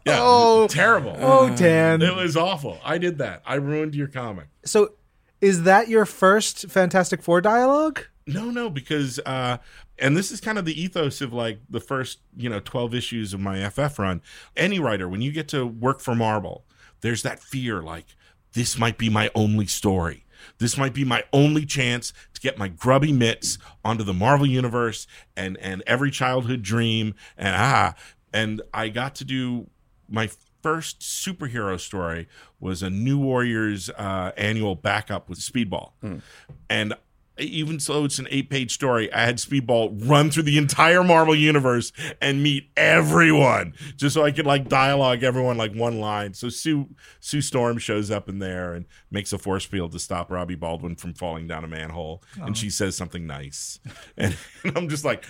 [0.08, 1.14] oh, terrible.
[1.18, 2.00] Oh, Dan.
[2.00, 2.78] It was awful.
[2.82, 3.42] I did that.
[3.44, 4.46] I ruined your comic.
[4.64, 4.94] So,
[5.42, 8.06] is that your first Fantastic Four dialogue?
[8.26, 9.58] No, no, because uh,
[9.98, 13.34] and this is kind of the ethos of like the first, you know, 12 issues
[13.34, 14.22] of my FF run.
[14.56, 16.64] Any writer, when you get to work for Marvel,
[17.02, 18.16] there's that fear like
[18.52, 20.24] this might be my only story.
[20.58, 25.06] This might be my only chance to get my grubby mitts onto the Marvel universe
[25.36, 27.94] and and every childhood dream and ah
[28.32, 29.68] and I got to do
[30.08, 30.30] my
[30.62, 36.20] first superhero story was a New Warriors uh, annual backup with Speedball, mm.
[36.68, 36.94] and
[37.40, 41.34] even though it's an eight page story, I had Speedball run through the entire Marvel
[41.34, 46.34] universe and meet everyone just so I could like dialogue everyone like one line.
[46.34, 46.88] So Sue
[47.20, 50.96] Sue Storm shows up in there and makes a force field to stop Robbie Baldwin
[50.96, 52.22] from falling down a manhole.
[52.40, 52.46] Oh.
[52.46, 53.80] And she says something nice.
[54.16, 55.24] And, and I'm just like,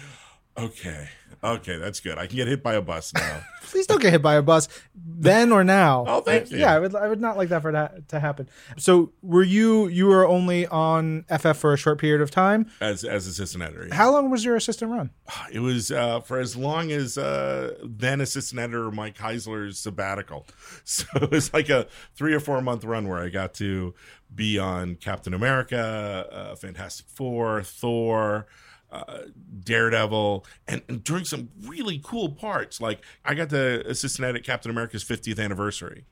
[0.58, 1.08] Okay.
[1.42, 2.18] Okay, that's good.
[2.18, 3.40] I can get hit by a bus now.
[3.62, 6.04] Please don't get hit by a bus then or now.
[6.06, 6.58] oh, thank you.
[6.58, 8.48] Yeah, I would I would not like that for that to happen.
[8.76, 13.04] So, were you you were only on FF for a short period of time as
[13.04, 13.86] as assistant editor?
[13.88, 13.94] Yeah.
[13.94, 15.10] How long was your assistant run?
[15.52, 20.46] It was uh, for as long as uh, then assistant editor Mike Heisler's sabbatical.
[20.84, 21.86] So it was like a
[22.16, 23.94] 3 or 4 month run where I got to
[24.34, 28.46] be on Captain America, uh, Fantastic Four, Thor,
[28.92, 29.18] uh,
[29.62, 32.80] Daredevil, and, and during some really cool parts.
[32.80, 36.04] Like I got to assistant edit Captain America's 50th anniversary,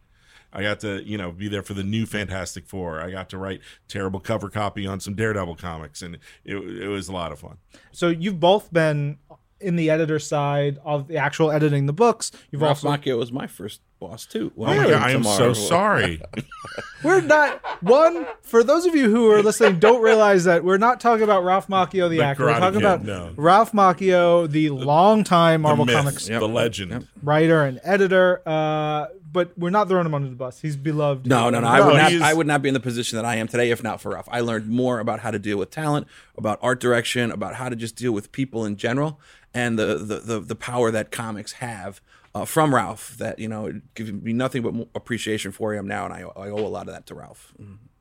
[0.53, 3.01] I got to, you know, be there for the new Fantastic Four.
[3.01, 7.09] I got to write terrible cover copy on some Daredevil comics, and it, it was
[7.09, 7.59] a lot of fun.
[7.93, 9.18] So you've both been
[9.61, 12.33] in the editor side of the actual editing the books.
[12.51, 14.53] You've Ralph also Macchio was my first boss too.
[14.55, 16.21] Well, Oh my I'm God, I am so sorry.
[17.03, 21.01] we're not one for those of you who are listening don't realize that we're not
[21.01, 22.45] talking about Ralph Macchio the, The actor.
[22.47, 23.33] We're talking Kid, about no.
[23.37, 27.09] Ralph Macchio, the longtime Marvel the myth, Comics the legend.
[27.23, 28.43] writer and editor.
[28.47, 30.61] Uh, but we're not throwing him under the bus.
[30.61, 31.27] He's beloved.
[31.27, 31.67] No, no, no.
[31.69, 32.13] I would not.
[32.23, 34.29] I would not be in the position that I am today if not for Ralph.
[34.33, 37.77] I learned more about how to deal with talent, about art direction, about how to
[37.77, 39.21] just deal with people in general,
[39.53, 42.01] and the the the, the power that comics have
[42.35, 43.16] uh, from Ralph.
[43.18, 46.20] That you know, it gives me nothing but mo- appreciation for him now, and I,
[46.20, 47.55] I owe a lot of that to Ralph.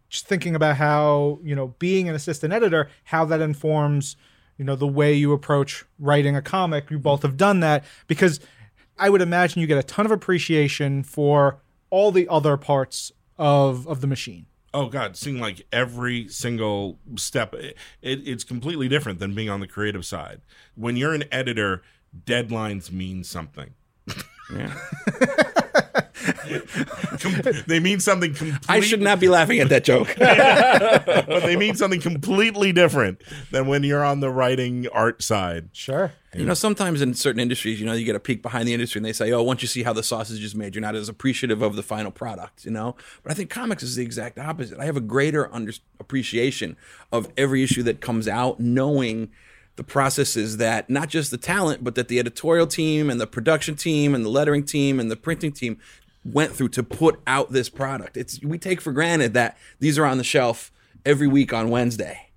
[0.10, 4.16] just thinking about how you know being an assistant editor how that informs
[4.58, 8.40] you know the way you approach writing a comic you both have done that because
[8.98, 11.60] i would imagine you get a ton of appreciation for
[11.90, 17.54] all the other parts of of the machine Oh God, seeing like every single step,
[17.56, 20.42] it, it's completely different than being on the creative side.
[20.76, 21.82] When you're an editor,
[22.26, 23.74] deadlines mean something.
[24.54, 24.74] Yeah.
[27.68, 28.60] They mean something completely.
[28.70, 30.14] I should not be laughing at that joke.
[30.18, 33.22] but they mean something completely different
[33.52, 35.70] than when you're on the writing art side.
[35.74, 38.74] sure You know, sometimes in certain industries, you know, you get a peek behind the
[38.74, 40.96] industry and they say, oh, once you see how the sausage is made, you're not
[40.96, 42.96] as appreciative of the final product, you know?
[43.24, 44.80] But I think comics is the exact opposite.
[44.80, 46.78] I have a greater under- appreciation
[47.12, 49.30] of every issue that comes out, knowing
[49.78, 53.76] the processes that not just the talent, but that the editorial team and the production
[53.76, 55.78] team and the lettering team and the printing team
[56.26, 58.18] went through to put out this product.
[58.18, 60.72] It's we take for granted that these are on the shelf
[61.06, 62.28] every week on Wednesday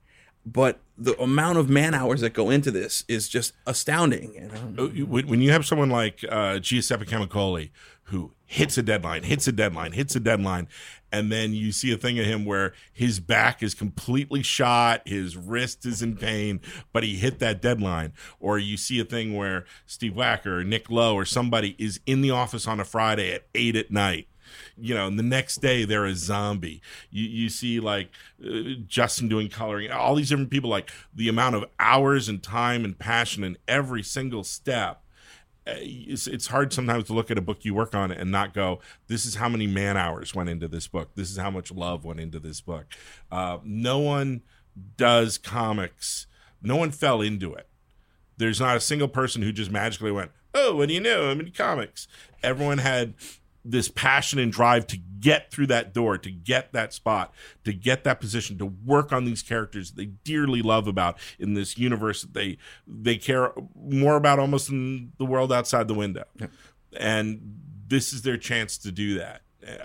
[0.47, 4.35] but the amount of man hours that go into this is just astounding.
[4.35, 4.85] You know?
[4.85, 7.71] Uh, When when you have someone like uh, Giuseppe Camuncoli
[8.11, 10.69] who hits a deadline, hits a deadline, hits a deadline,
[11.13, 15.37] and then you see a thing of him where his back is completely shot, his
[15.37, 16.61] wrist is in pain,
[16.93, 18.13] but he hit that deadline.
[18.41, 22.21] Or you see a thing where Steve Wacker or Nick Lowe or somebody is in
[22.21, 24.27] the office on a Friday at eight at night
[24.77, 26.83] you know, and the next day they're a zombie.
[27.11, 28.11] You you see like
[28.45, 30.71] uh, Justin doing coloring, all these different people.
[30.71, 35.05] Like the amount of hours and time and passion in every single step.
[35.67, 38.55] Uh, It's, it's hard sometimes to look at a book you work on and not
[38.55, 41.11] go, "This is how many man hours went into this book.
[41.15, 42.87] This is how much love went into this book."
[43.31, 44.43] Uh, no one
[44.97, 46.27] does comics.
[46.63, 47.67] No one fell into it
[48.41, 51.31] there's not a single person who just magically went, "Oh, what do you know?
[51.31, 52.09] I'm in comics."
[52.43, 53.15] Everyone had
[53.65, 57.33] this passion and drive to get through that door, to get that spot,
[57.65, 61.77] to get that position, to work on these characters they dearly love about in this
[61.77, 62.57] universe that they
[62.87, 66.25] they care more about almost than the world outside the window.
[66.97, 69.43] And this is their chance to do that.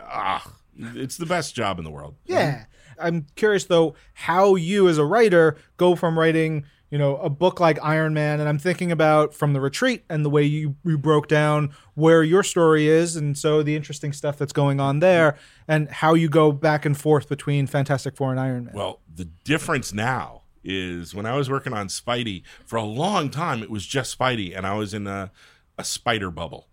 [0.08, 2.16] Ah, it's the best job in the world.
[2.26, 2.66] yeah
[2.98, 7.60] i'm curious though how you as a writer go from writing you know a book
[7.60, 10.98] like iron man and i'm thinking about from the retreat and the way you, you
[10.98, 15.38] broke down where your story is and so the interesting stuff that's going on there
[15.68, 19.26] and how you go back and forth between fantastic four and iron man Well, the
[19.26, 23.86] difference now is when I was working on Spidey for a long time, it was
[23.86, 25.32] just Spidey, and I was in a,
[25.78, 26.68] a spider bubble.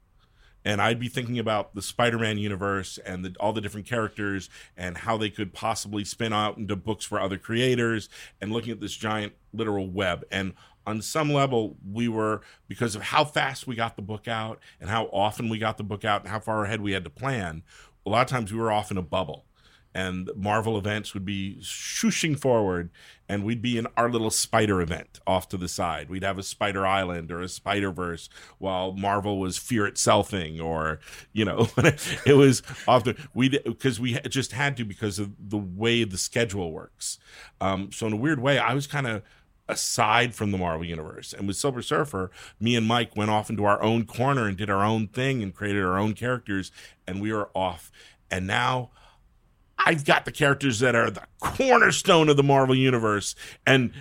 [0.65, 4.99] And I'd be thinking about the Spider-Man universe and the, all the different characters and
[4.99, 8.09] how they could possibly spin out into books for other creators,
[8.41, 10.25] and looking at this giant literal web.
[10.31, 10.55] And
[10.87, 14.91] on some level, we were because of how fast we got the book out and
[14.91, 17.63] how often we got the book out and how far ahead we had to plan.
[18.05, 19.45] A lot of times we were off in a bubble
[19.95, 22.91] and Marvel events would be shooshing forward,
[23.29, 26.09] and we'd be in our little spider event off to the side.
[26.09, 28.29] We'd have a Spider Island or a Spider Verse,
[28.59, 31.01] while Marvel was Fear Itselfing, or
[31.33, 31.69] you know,
[32.27, 36.19] it was off the we because we just had to because of the way the
[36.19, 37.19] schedule works.
[37.61, 39.23] Um, so in a weird way, I was kind of
[39.69, 41.33] aside from the Marvel universe.
[41.33, 42.31] And with Silver Surfer,
[42.61, 45.55] me and Mike went off into our own corner and did our own thing and
[45.55, 46.71] created our own characters,
[47.07, 47.91] and we were off.
[48.31, 48.91] And now
[49.85, 53.35] I've got the characters that are the cornerstone of the Marvel universe,
[53.67, 53.93] and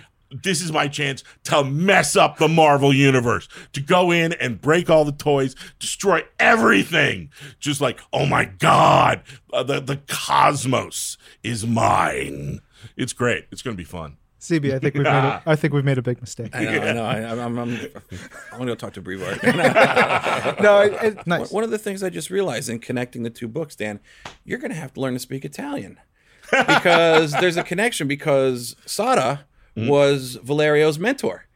[0.42, 4.88] this is my chance to mess up the Marvel universe, to go in and break
[4.88, 7.30] all the toys, destroy everything.
[7.58, 9.22] Just like, oh my God,
[9.52, 12.60] uh, the the cosmos is mine.
[12.96, 13.46] It's great.
[13.50, 14.16] It's going to be fun.
[14.42, 16.70] Cb i think we've made a, i think we've made a big mistake I know,
[16.70, 17.04] I know.
[17.04, 19.40] I, I'm, I'm, I'm, I'm going to go talk to Brevoort.
[20.60, 23.46] no it, it, nice One of the things I just realized in connecting the two
[23.46, 24.00] books, Dan,
[24.44, 25.98] you're going to have to learn to speak Italian
[26.50, 28.08] because there's a connection.
[28.08, 29.88] Because Sara mm-hmm.
[29.88, 31.46] was Valerio's mentor.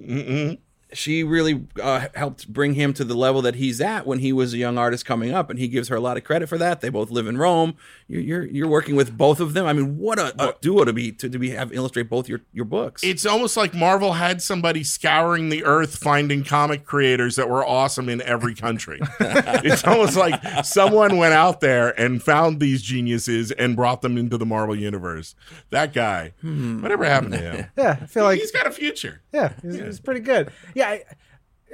[0.00, 0.54] Mm-hmm.
[0.92, 4.52] She really uh, helped bring him to the level that he's at when he was
[4.54, 6.80] a young artist coming up, and he gives her a lot of credit for that.
[6.80, 7.74] They both live in Rome.
[8.08, 9.66] You're you're, you're working with both of them.
[9.66, 12.40] I mean, what a, a duo to be to, to be have illustrate both your
[12.52, 13.02] your books.
[13.04, 18.08] It's almost like Marvel had somebody scouring the earth finding comic creators that were awesome
[18.08, 19.00] in every country.
[19.20, 24.36] it's almost like someone went out there and found these geniuses and brought them into
[24.36, 25.34] the Marvel universe.
[25.70, 27.66] That guy, whatever happened to him?
[27.76, 29.20] Yeah, I feel like He's got a future.
[29.32, 30.50] yeah, he's, he's pretty good.
[30.74, 31.04] Yeah, I,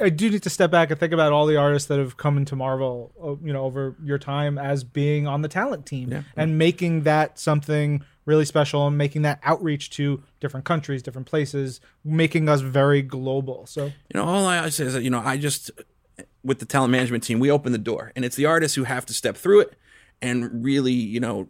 [0.00, 2.36] I do need to step back and think about all the artists that have come
[2.36, 6.56] into Marvel, uh, you know, over your time as being on the talent team and
[6.58, 12.48] making that something really special and making that outreach to different countries, different places, making
[12.48, 13.66] us very global.
[13.66, 15.70] So You know, all I say is that, you know, I just,
[16.44, 19.06] with the talent management team, we open the door and it's the artists who have
[19.06, 19.74] to step through it
[20.20, 21.48] and really, you know,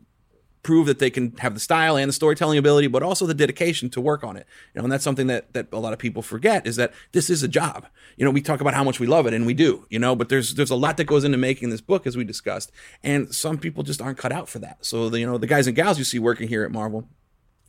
[0.63, 3.89] prove that they can have the style and the storytelling ability, but also the dedication
[3.91, 4.47] to work on it.
[4.75, 7.31] You know, and that's something that, that a lot of people forget is that this
[7.31, 7.87] is a job.
[8.17, 10.17] You know, we talk about how much we love it and we do, you know,
[10.17, 12.73] but there's, there's a lot that goes into making this book as we discussed.
[13.03, 14.85] And some people just aren't cut out for that.
[14.85, 17.09] So the, you know, the guys and gals you see working here at Marvel,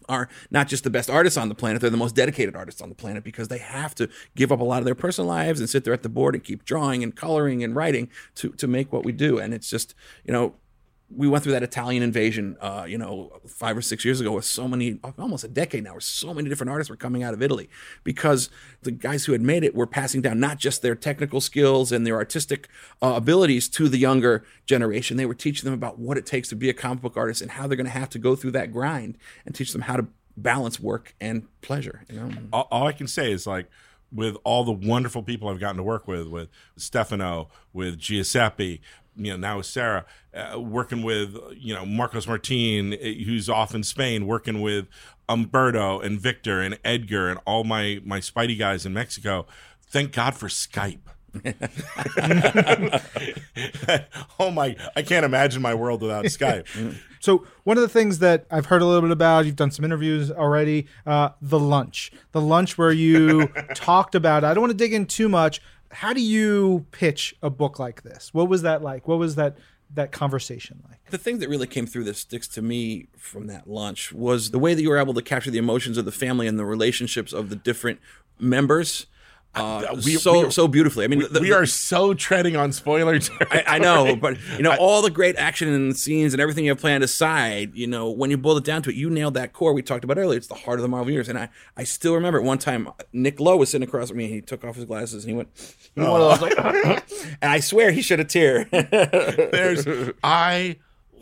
[0.09, 2.89] are not just the best artists on the planet, they're the most dedicated artists on
[2.89, 5.69] the planet because they have to give up a lot of their personal lives and
[5.69, 8.91] sit there at the board and keep drawing and coloring and writing to, to make
[8.91, 9.37] what we do.
[9.37, 9.93] And it's just,
[10.25, 10.55] you know,
[11.15, 14.45] we went through that Italian invasion, uh, you know, five or six years ago with
[14.45, 17.41] so many, almost a decade now, where so many different artists were coming out of
[17.41, 17.69] Italy
[18.03, 18.49] because
[18.83, 22.05] the guys who had made it were passing down not just their technical skills and
[22.05, 22.67] their artistic
[23.01, 25.17] uh, abilities to the younger generation.
[25.17, 27.51] They were teaching them about what it takes to be a comic book artist and
[27.51, 30.07] how they're going to have to go through that grind and teach them how to
[30.37, 32.05] balance work and pleasure.
[32.09, 33.67] You know, all, all I can say is like
[34.11, 38.81] with all the wonderful people I've gotten to work with, with Stefano, with Giuseppe,
[39.19, 43.75] you know, now with Sara, uh, working with, you know, Marcos Martin, uh, who's off
[43.75, 44.87] in Spain, working with
[45.27, 49.45] Humberto and Victor and Edgar and all my, my Spidey guys in Mexico.
[49.81, 50.99] Thank God for Skype.
[54.39, 56.95] oh my, I can't imagine my world without Skype.
[57.19, 59.83] So one of the things that I've heard a little bit about, you've done some
[59.83, 64.45] interviews already, uh, the lunch, the lunch where you talked about.
[64.45, 65.61] I don't want to dig in too much.
[65.91, 68.33] How do you pitch a book like this?
[68.33, 69.07] What was that like?
[69.07, 69.57] What was that
[69.95, 70.99] that conversation like?
[71.09, 74.59] the thing that really came through that sticks to me from that lunch was the
[74.59, 77.33] way that you were able to capture the emotions of the family and the relationships
[77.33, 77.99] of the different
[78.39, 79.07] members.
[79.55, 81.03] Uh, we- so we- so beautifully.
[81.03, 83.63] I mean, the- we the- are so treading on spoiler territory.
[83.65, 86.71] I, I know, but you know, all the great action and scenes and everything you
[86.71, 89.51] have planned aside, you know, when you boil it down to it, you nailed that
[89.51, 90.37] core we talked about earlier.
[90.37, 93.39] It's the heart of the Marvel universe, and I, I still remember one time Nick
[93.39, 94.25] Lowe was sitting across from me.
[94.25, 95.49] and He took off his glasses and he went,
[95.95, 97.03] went one of those like,
[97.41, 98.65] and I swear he shed a tear.
[98.71, 99.85] There's
[100.23, 100.77] I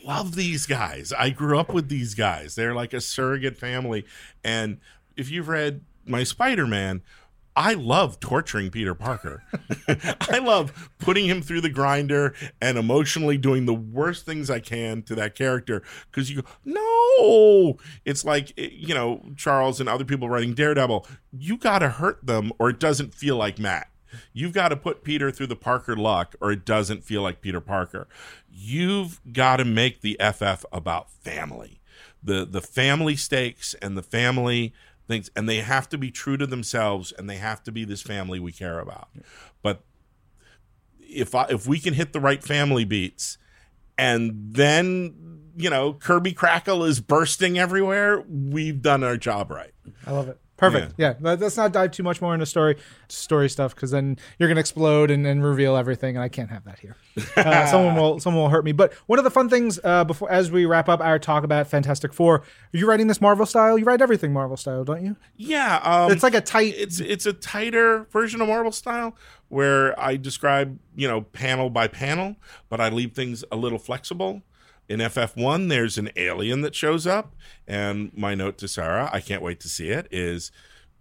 [0.06, 1.14] love these guys.
[1.18, 2.56] I grew up with these guys.
[2.56, 4.06] They're like a surrogate family.
[4.44, 4.80] And
[5.16, 7.02] if you've read my Spider-Man,
[7.58, 9.43] I love torturing Peter Parker.
[10.30, 15.01] I love putting him through the grinder and emotionally doing the worst things I can
[15.03, 15.82] to that character
[16.12, 17.78] because you go, no.
[18.05, 22.24] It's like, eh, you know, Charles and other people writing Daredevil, you got to hurt
[22.24, 23.89] them or it doesn't feel like Matt.
[24.34, 27.60] You've got to put Peter through the Parker luck or it doesn't feel like Peter
[27.60, 28.08] Parker.
[28.47, 31.82] You've got to make the FF about family.
[32.22, 34.74] The the family stakes and the family
[35.08, 38.01] things and they have to be true to themselves and they have to be this
[38.01, 39.10] family we care about.
[39.62, 39.84] But
[40.99, 43.38] if I, if we can hit the right family beats
[43.97, 49.74] and then you know Kirby Krackle is bursting everywhere, we've done our job right.
[50.05, 50.39] I love it.
[50.58, 50.93] Perfect.
[50.97, 51.14] Yeah.
[51.20, 52.78] let- Let's not dive too much more into story
[53.10, 56.64] story stuff because then you're gonna explode and, and reveal everything, and I can't have
[56.66, 56.95] that here.
[57.36, 58.72] Uh, someone will someone will hurt me.
[58.72, 61.68] But one of the fun things uh, before as we wrap up our talk about
[61.68, 62.43] Fantastic Four, are
[62.74, 63.78] you writing this Marvel style?
[63.78, 65.16] You write everything Marvel style, don't you?
[65.36, 66.74] Yeah, um, It's like a tight.
[66.78, 69.16] it's it's a tighter version of Marvel style
[69.49, 72.36] where I describe you know panel by panel,
[72.70, 74.41] but I leave things a little flexible.
[74.90, 77.36] In FF1, there's an alien that shows up,
[77.68, 80.52] and my note to Sara, I can't wait to see it, is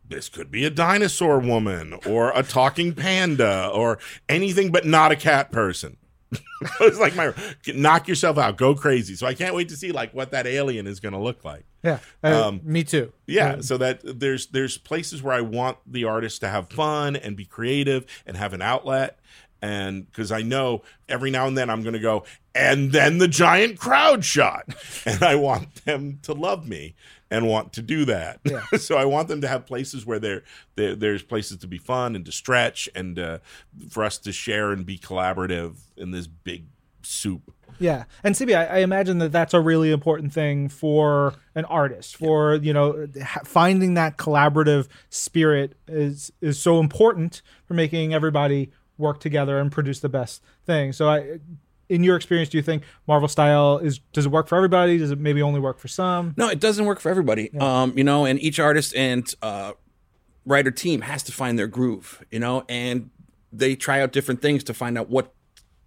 [0.09, 5.16] this could be a dinosaur woman or a talking panda or anything but not a
[5.16, 5.97] cat person.
[6.80, 7.32] it's like my
[7.68, 9.14] knock yourself out, go crazy.
[9.14, 11.64] So I can't wait to see like what that alien is going to look like.
[11.84, 11.99] yeah.
[12.22, 13.12] Uh, um, me too.
[13.26, 17.37] Yeah, so that there's there's places where I want the artist to have fun and
[17.37, 19.18] be creative and have an outlet
[19.66, 23.28] and because I know every now and then I'm going to go and then the
[23.28, 24.64] giant crowd shot
[25.04, 26.94] and I want them to love me
[27.30, 28.38] and want to do that.
[28.44, 28.62] Yeah.
[28.78, 30.42] so I want them to have places where there
[30.76, 33.38] there- there's places to be fun and to stretch and uh,
[33.90, 36.66] for us to share and be collaborative in this big
[37.02, 37.52] soup.
[37.78, 42.16] Yeah, and CB, I, I imagine that that's a really important thing for an artist.
[42.16, 43.06] For you know,
[43.44, 50.01] finding that collaborative spirit is is so important for making everybody work together and produce
[50.01, 50.92] the best thing.
[50.92, 51.38] So, I,
[51.88, 54.99] in your experience, do you think Marvel style is does it work for everybody?
[54.99, 56.34] Does it maybe only work for some?
[56.36, 57.57] No, it doesn't work for everybody.
[57.59, 59.72] Um, you know, and each artist and uh,
[60.44, 62.24] writer team has to find their groove.
[62.30, 63.11] You know, and
[63.53, 65.32] they try out different things to find out what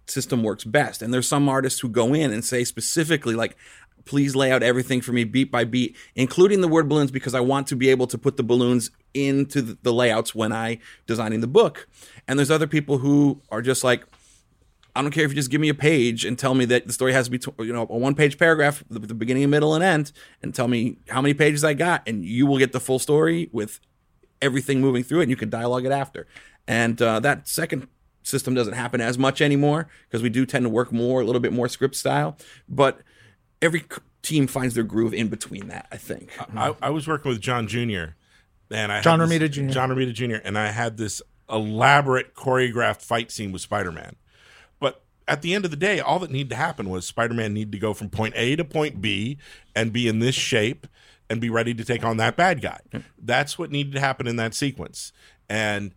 [0.06, 1.02] system works best.
[1.02, 3.56] And there's some artists who go in and say specifically like.
[4.04, 7.40] Please lay out everything for me beat by beat, including the word balloons, because I
[7.40, 11.46] want to be able to put the balloons into the, layouts when I designing the
[11.46, 11.88] book.
[12.26, 14.04] And there's other people who are just like,
[14.94, 16.92] I don't care if you just give me a page and tell me that the
[16.92, 19.84] story has to be, you know, a one page paragraph with the beginning, middle, and
[19.84, 22.98] end, and tell me how many pages I got, and you will get the full
[22.98, 23.80] story with
[24.42, 26.26] everything moving through it, and you can dialogue it after.
[26.66, 27.88] And uh, that second
[28.22, 31.40] system doesn't happen as much anymore because we do tend to work more, a little
[31.40, 32.36] bit more script style.
[32.68, 33.00] But
[33.62, 33.84] every
[34.22, 36.30] team finds their groove in between that, I think.
[36.56, 38.14] I, I was working with John Jr.
[38.70, 39.68] and I had John this- Romita Jr..
[39.70, 40.36] John Romita Jr.
[40.44, 44.16] and I had this elaborate choreographed fight scene with Spider Man.
[44.78, 47.52] But at the end of the day, all that needed to happen was Spider Man
[47.54, 49.38] needed to go from point A to point B
[49.74, 50.86] and be in this shape
[51.28, 52.80] and be ready to take on that bad guy.
[53.18, 55.12] That's what needed to happen in that sequence.
[55.48, 55.92] And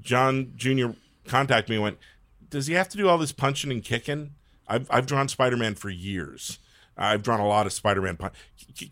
[0.00, 0.90] John Jr.
[1.26, 1.98] contacted me and went,
[2.48, 4.34] Does he have to do all this punching and kicking?
[4.68, 6.58] I've, I've drawn Spider Man for years.
[6.96, 8.16] I've drawn a lot of Spider Man.
[8.16, 8.32] Pun-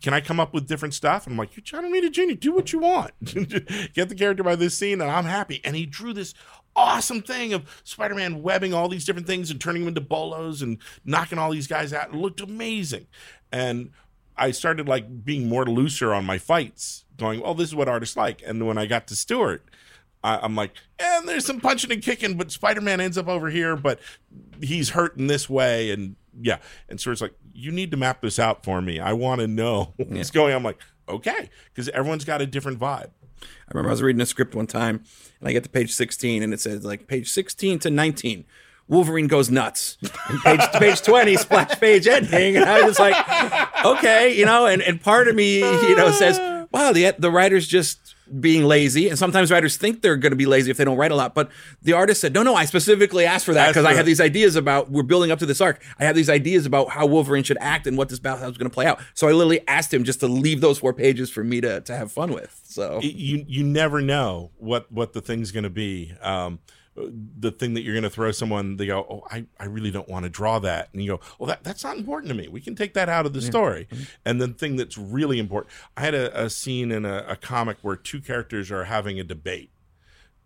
[0.01, 1.27] can I come up with different stuff?
[1.27, 3.11] I'm like, You're John Romita Jr., do what you want.
[3.93, 5.61] Get the character by this scene, and I'm happy.
[5.63, 6.33] And he drew this
[6.75, 10.61] awesome thing of Spider Man webbing all these different things and turning them into bolos
[10.61, 12.09] and knocking all these guys out.
[12.09, 13.07] It looked amazing.
[13.51, 13.91] And
[14.37, 18.15] I started like being more looser on my fights, going, "Well, this is what artists
[18.15, 19.65] like." And when I got to Stuart,
[20.23, 23.75] I, I'm like, "And there's some punching and kicking, but Spider-Man ends up over here,
[23.75, 23.99] but
[24.61, 26.57] he's hurt in this way." And yeah,
[26.89, 28.99] and Stuart's like, "You need to map this out for me.
[28.99, 30.57] I want to know what's going." on.
[30.57, 33.09] I'm like, "Okay," because everyone's got a different vibe.
[33.41, 35.03] I remember I was reading a script one time,
[35.39, 38.45] and I get to page 16, and it says like page 16 to 19.
[38.87, 39.97] Wolverine goes nuts.
[40.27, 42.57] And page page 20, splash page ending.
[42.57, 46.09] And I was just like, okay, you know, and, and part of me, you know,
[46.11, 46.39] says,
[46.71, 49.09] wow, the the writer's just being lazy.
[49.09, 51.35] And sometimes writers think they're going to be lazy if they don't write a lot.
[51.35, 51.49] But
[51.81, 54.55] the artist said, no, no, I specifically asked for that because I have these ideas
[54.55, 55.81] about, we're building up to this arc.
[55.99, 58.69] I have these ideas about how Wolverine should act and what this battle was going
[58.69, 58.99] to play out.
[59.13, 61.95] So I literally asked him just to leave those four pages for me to, to
[61.95, 62.59] have fun with.
[62.63, 62.99] So.
[63.01, 66.13] you you never know what what the thing's going to be.
[66.21, 66.59] Um,
[66.95, 70.09] the thing that you're going to throw someone, they go, "Oh, I, I really don't
[70.09, 72.47] want to draw that," and you go, "Well, that that's not important to me.
[72.47, 74.03] We can take that out of the story." Mm-hmm.
[74.25, 77.77] And the thing that's really important, I had a, a scene in a, a comic
[77.81, 79.71] where two characters are having a debate,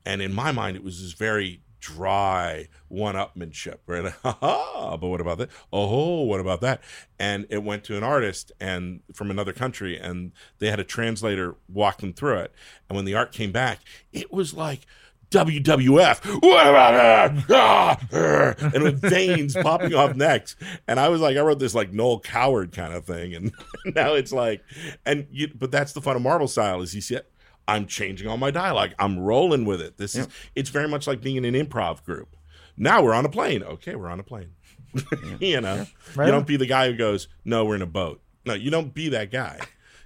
[0.06, 4.14] and in my mind, it was this very dry one-upmanship, right?
[4.24, 5.50] But what about that?
[5.72, 6.82] Oh, what about that?
[7.20, 11.56] And it went to an artist and from another country, and they had a translator
[11.68, 12.54] walk them through it.
[12.88, 13.80] And when the art came back,
[14.14, 14.86] it was like
[15.34, 18.74] WWF, what about that?
[18.74, 20.56] And with veins popping off necks.
[20.88, 23.52] And I was like, I wrote this like Noel Coward kind of thing, and
[23.96, 24.64] now it's like,
[25.06, 27.30] and you, but that's the fun of Marvel style is you see it.
[27.68, 28.92] I'm changing all my dialogue.
[29.00, 29.98] I'm rolling with it.
[29.98, 32.36] This is it's very much like being in an improv group.
[32.76, 33.64] Now we're on a plane.
[33.64, 34.52] Okay, we're on a plane.
[35.40, 38.22] you know, Right you don't be the guy who goes, "No, we're in a boat."
[38.46, 39.60] No, you don't be that guy.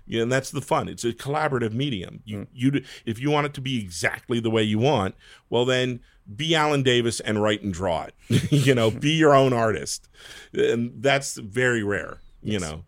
[0.08, 0.88] Yeah, and that's the fun.
[0.88, 2.22] It's a collaborative medium.
[2.26, 2.48] You, Mm.
[2.54, 5.16] you, if you want it to be exactly the way you want,
[5.50, 6.00] well, then
[6.36, 8.52] be Alan Davis and write and draw it.
[8.52, 10.08] you know, be your own artist,
[10.54, 12.20] and that's very rare.
[12.42, 12.84] You know,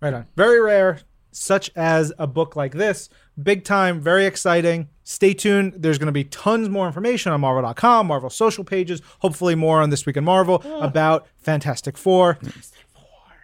[0.00, 0.26] Right on.
[0.36, 1.00] Very rare,
[1.32, 3.08] such as a book like this.
[3.40, 4.88] Big time, very exciting.
[5.04, 5.74] Stay tuned.
[5.76, 9.90] There's going to be tons more information on Marvel.com, Marvel social pages, hopefully more on
[9.90, 12.38] This Week in Marvel about Fantastic Four.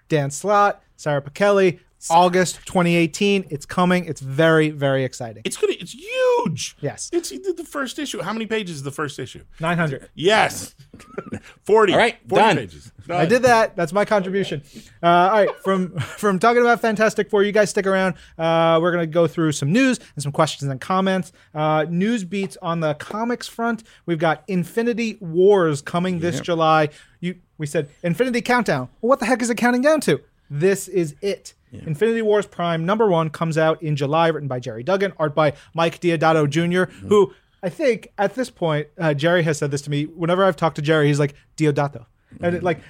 [0.09, 1.81] Dan Slott, Sara Pichelli,
[2.11, 3.47] August 2018.
[3.51, 4.05] It's coming.
[4.07, 5.43] It's very, very exciting.
[5.45, 6.77] it's gonna, it's huge.
[6.81, 7.11] Yes.
[7.13, 8.21] it's the first issue.
[8.23, 9.45] How many pages is the first issue?
[9.61, 10.11] 900.
[10.15, 10.75] Yes,
[11.65, 11.93] forty.
[11.93, 12.57] All right, 40 done.
[12.57, 12.93] pages.
[13.09, 13.77] I did that.
[13.77, 14.63] That's my contribution.
[15.03, 18.15] Uh, all right, from from talking about Fantastic Four, you guys stick around.
[18.39, 21.33] Uh, we're gonna go through some news and some questions and comments.
[21.55, 23.83] Uh, news beats on the comics front.
[24.07, 26.89] We've got Infinity Wars coming this July.
[27.21, 28.89] You we said Infinity Countdown.
[29.01, 30.21] Well, what the heck is it counting down to?
[30.51, 31.55] This is it.
[31.87, 35.55] Infinity Wars Prime number one comes out in July, written by Gerry Duggan, art by
[35.75, 39.91] Mike Deodato Jr., who I think at this point, uh, Gerry has said this to
[39.91, 40.05] me.
[40.05, 42.07] Whenever I've talked to Gerry, he's like Deodato,
[42.41, 42.81] and it, like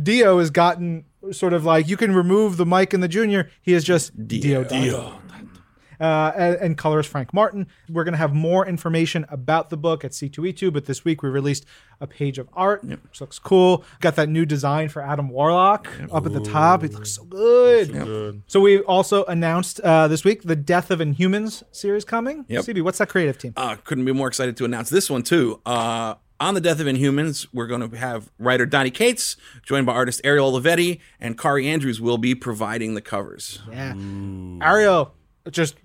[0.00, 3.50] Dio has gotten sort of like you can remove the Mike and the Junior.
[3.60, 4.64] He is just Dio.
[4.64, 5.20] Dio.
[6.00, 7.66] Uh, and, and colorist Frank Martin.
[7.88, 11.28] We're going to have more information about the book at C2E2, but this week we
[11.28, 11.64] released
[12.00, 13.84] a page of art, which looks cool.
[14.00, 16.84] Got that new design for Adam Warlock up at the top.
[16.84, 18.42] It looks so good.
[18.46, 22.44] So we also announced uh, this week the Death of Inhumans series coming.
[22.48, 22.64] Yep.
[22.64, 23.54] CB, what's that creative team?
[23.56, 25.60] Uh, couldn't be more excited to announce this one too.
[25.64, 29.94] Uh, on the Death of Inhumans, we're going to have writer Donny Cates, joined by
[29.94, 33.62] artist Ariel Olivetti, and Kaare Andrews will be providing the covers.
[33.70, 33.94] Yeah.
[34.60, 35.14] Ariel,
[35.50, 35.76] just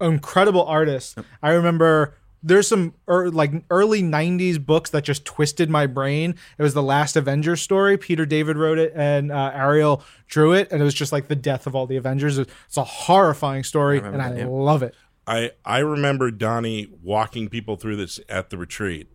[0.00, 1.18] incredible artist.
[1.42, 6.34] I remember there's some er, like early 90s books that just twisted my brain.
[6.58, 7.96] It was the last Avengers story.
[7.96, 10.72] Peter David wrote it and uh, Ariel drew it.
[10.72, 12.38] And it was just like the death of all the Avengers.
[12.38, 14.46] It's a horrifying story and I yeah.
[14.46, 14.94] love it.
[15.26, 19.08] I I remember Donny walking people through this at the retreat,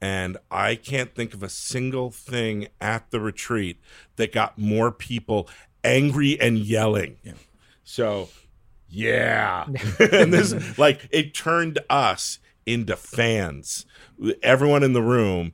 [0.00, 3.80] and I can't think of a single thing at the retreat
[4.16, 5.48] that got more people
[5.82, 7.16] angry and yelling.
[7.84, 8.28] So,
[8.90, 9.66] yeah,
[9.98, 13.86] and this like it turned us into fans.
[14.42, 15.52] Everyone in the room,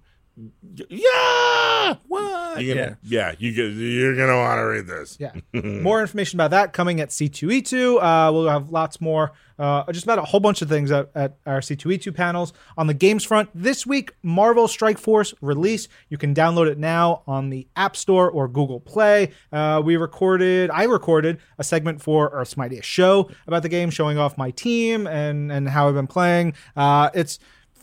[0.89, 2.62] yeah, What?
[2.62, 5.16] You're gonna, yeah, you get, you're gonna want to read this.
[5.18, 5.32] Yeah.
[5.82, 7.97] more information about that coming at C2E2.
[8.03, 11.39] Uh, we'll have lots more, uh, just about a whole bunch of things at, at
[11.47, 12.53] our C2E2 panels.
[12.76, 15.89] On the games front, this week, Marvel Strike Force release.
[16.11, 19.32] You can download it now on the App Store or Google Play.
[19.53, 24.18] Uh, we recorded, I recorded a segment for Earth's Mightiest Show about the game, showing
[24.18, 26.53] off my team and, and how I've been playing.
[26.76, 27.39] Uh, it's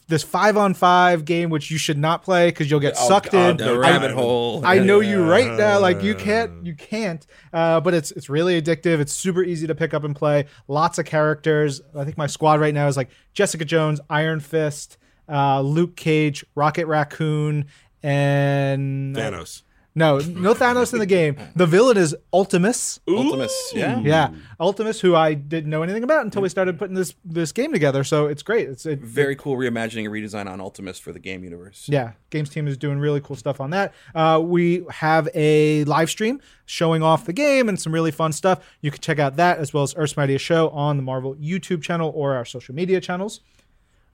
[0.07, 3.61] this five on five game, which you should not play because you'll get sucked God,
[3.61, 3.67] in.
[3.67, 4.65] The rabbit I- hole.
[4.65, 5.79] I know you right now.
[5.79, 7.25] Like you can't, you can't.
[7.51, 8.99] Uh, but it's it's really addictive.
[8.99, 10.45] It's super easy to pick up and play.
[10.67, 11.81] Lots of characters.
[11.95, 14.97] I think my squad right now is like Jessica Jones, Iron Fist,
[15.29, 17.65] uh, Luke Cage, Rocket Raccoon,
[18.01, 19.63] and Thanos.
[19.95, 21.37] No, no Thanos in the game.
[21.55, 22.99] The villain is Ultimus.
[23.07, 23.53] Ultimus.
[23.73, 23.99] Yeah.
[23.99, 24.29] Yeah,
[24.59, 28.03] Ultimus, who I didn't know anything about until we started putting this this game together.
[28.03, 28.69] So it's great.
[28.69, 31.85] It's it, Very cool reimagining and redesign on Ultimus for the game universe.
[31.87, 33.93] Yeah, games team is doing really cool stuff on that.
[34.15, 38.59] Uh, we have a live stream showing off the game and some really fun stuff.
[38.81, 41.81] You can check out that as well as Earth's Mightiest Show on the Marvel YouTube
[41.81, 43.41] channel or our social media channels.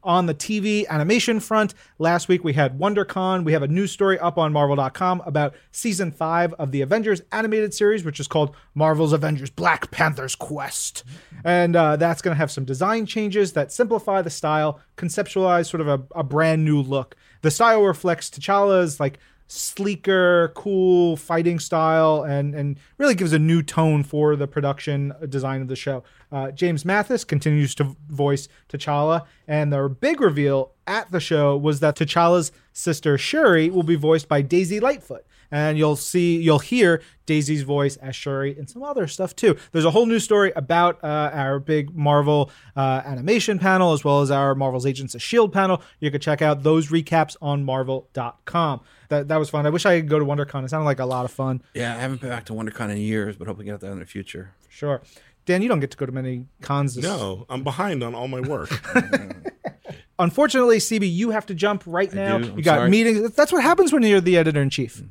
[0.04, 3.44] On the TV animation front, last week we had WonderCon.
[3.44, 7.74] We have a news story up on Marvel.com about season five of the Avengers animated
[7.74, 11.04] series, which is called Marvel's Avengers Black Panther's Quest.
[11.44, 15.82] And uh, that's going to have some design changes that simplify the style, conceptualize sort
[15.82, 17.18] of a, a brand new look.
[17.42, 19.20] The style reflects T'Challa's like
[19.50, 25.62] sleeker, cool fighting style, and and really gives a new tone for the production design
[25.62, 26.04] of the show.
[26.32, 31.80] Uh, James Mathis continues to voice T'Challa, and the big reveal at the show was
[31.80, 35.26] that T'Challa's sister Shuri will be voiced by Daisy Lightfoot.
[35.52, 39.58] And you'll see, you'll hear Daisy's voice as Shuri and some other stuff too.
[39.72, 44.22] There's a whole new story about uh, our big Marvel uh, animation panel as well
[44.22, 45.52] as our Marvel's Agents of S.H.I.E.L.D.
[45.52, 45.82] panel.
[46.00, 48.82] You can check out those recaps on marvel.com.
[49.10, 49.66] That, that was fun.
[49.66, 50.66] I wish I could go to WonderCon.
[50.66, 51.64] It sounded like a lot of fun.
[51.74, 53.98] Yeah, I haven't been back to WonderCon in years, but hope we get there in
[54.00, 54.54] the future.
[54.60, 55.02] For sure.
[55.50, 56.94] Dan, you don't get to go to many cons.
[56.94, 58.70] This No, I'm behind on all my work.
[60.20, 62.38] Unfortunately, CB, you have to jump right now.
[62.38, 62.52] do.
[62.52, 62.90] I'm You got sorry.
[62.92, 63.32] meetings.
[63.32, 65.02] That's what happens when you're the editor in chief.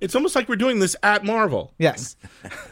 [0.00, 1.74] it's almost like we're doing this at Marvel.
[1.78, 2.16] Yes.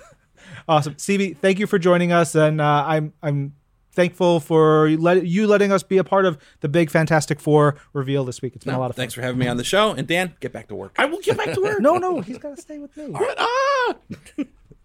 [0.69, 1.37] awesome, CB.
[1.37, 3.55] Thank you for joining us, and uh, I'm I'm
[3.93, 7.77] thankful for you, let, you letting us be a part of the big Fantastic Four
[7.93, 8.57] reveal this week.
[8.57, 9.03] It's been a lot of fun.
[9.03, 9.93] Thanks for having me on the show.
[9.93, 10.97] And Dan, get back to work.
[10.99, 11.79] I will get back to work.
[11.81, 13.13] No, no, he's got to stay with me.
[13.15, 13.95] Ah!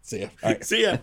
[0.03, 0.27] See ya.
[0.43, 0.63] All right.
[0.63, 0.97] See ya.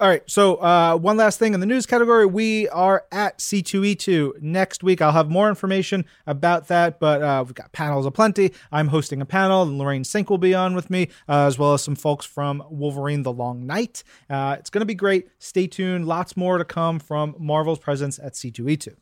[0.00, 0.22] All right.
[0.30, 2.24] So, uh, one last thing in the news category.
[2.24, 5.02] We are at C2E2 next week.
[5.02, 8.52] I'll have more information about that, but uh, we've got panels aplenty.
[8.70, 11.74] I'm hosting a panel, and Lorraine Cink will be on with me, uh, as well
[11.74, 14.04] as some folks from Wolverine The Long Night.
[14.30, 15.30] Uh, it's going to be great.
[15.40, 16.06] Stay tuned.
[16.06, 18.94] Lots more to come from Marvel's presence at C2E2.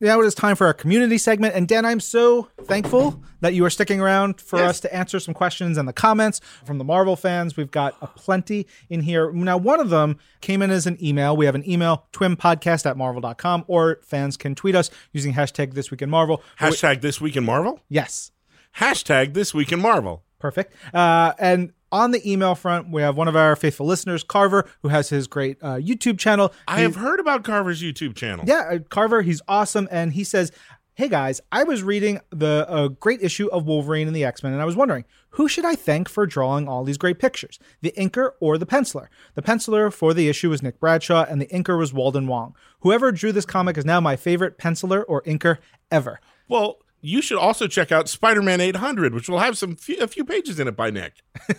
[0.00, 1.54] Now it is time for our community segment.
[1.54, 5.34] And Dan, I'm so thankful that you are sticking around for us to answer some
[5.34, 7.56] questions and the comments from the Marvel fans.
[7.56, 9.30] We've got a plenty in here.
[9.32, 11.36] Now, one of them came in as an email.
[11.36, 15.90] We have an email, twimpodcast at marvel.com, or fans can tweet us using hashtag this
[15.90, 16.42] week in Marvel.
[16.58, 17.80] Hashtag this week in Marvel.
[17.88, 18.32] Yes.
[18.78, 20.24] Hashtag this week in Marvel.
[20.40, 20.74] Perfect.
[20.92, 24.88] Uh, and on the email front, we have one of our faithful listeners, Carver, who
[24.88, 26.52] has his great uh, YouTube channel.
[26.66, 28.44] I have heard about Carver's YouTube channel.
[28.48, 30.50] Yeah, uh, Carver, he's awesome, and he says,
[30.94, 34.52] "Hey guys, I was reading the a great issue of Wolverine and the X Men,
[34.52, 37.92] and I was wondering who should I thank for drawing all these great pictures, the
[37.96, 39.06] inker or the penciler?
[39.36, 42.56] The penciler for the issue was Nick Bradshaw, and the inker was Walden Wong.
[42.80, 45.58] Whoever drew this comic is now my favorite penciler or inker
[45.92, 46.18] ever."
[46.48, 50.24] Well, you should also check out Spider-Man 800, which will have some few, a few
[50.24, 51.14] pages in it by Nick.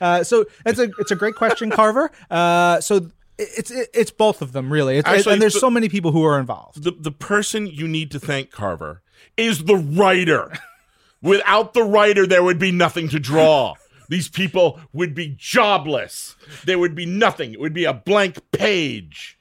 [0.00, 2.10] Uh, so it's a it's a great question, Carver.
[2.28, 3.08] Uh, so
[3.38, 4.98] it's it's both of them really.
[4.98, 6.82] It's, Actually, and there's the- so many people who are involved.
[6.82, 9.00] the the person you need to thank, Carver,
[9.36, 10.52] is the writer.
[11.22, 13.74] Without the writer, there would be nothing to draw.
[14.08, 16.34] These people would be jobless.
[16.64, 17.52] There would be nothing.
[17.52, 19.38] It would be a blank page.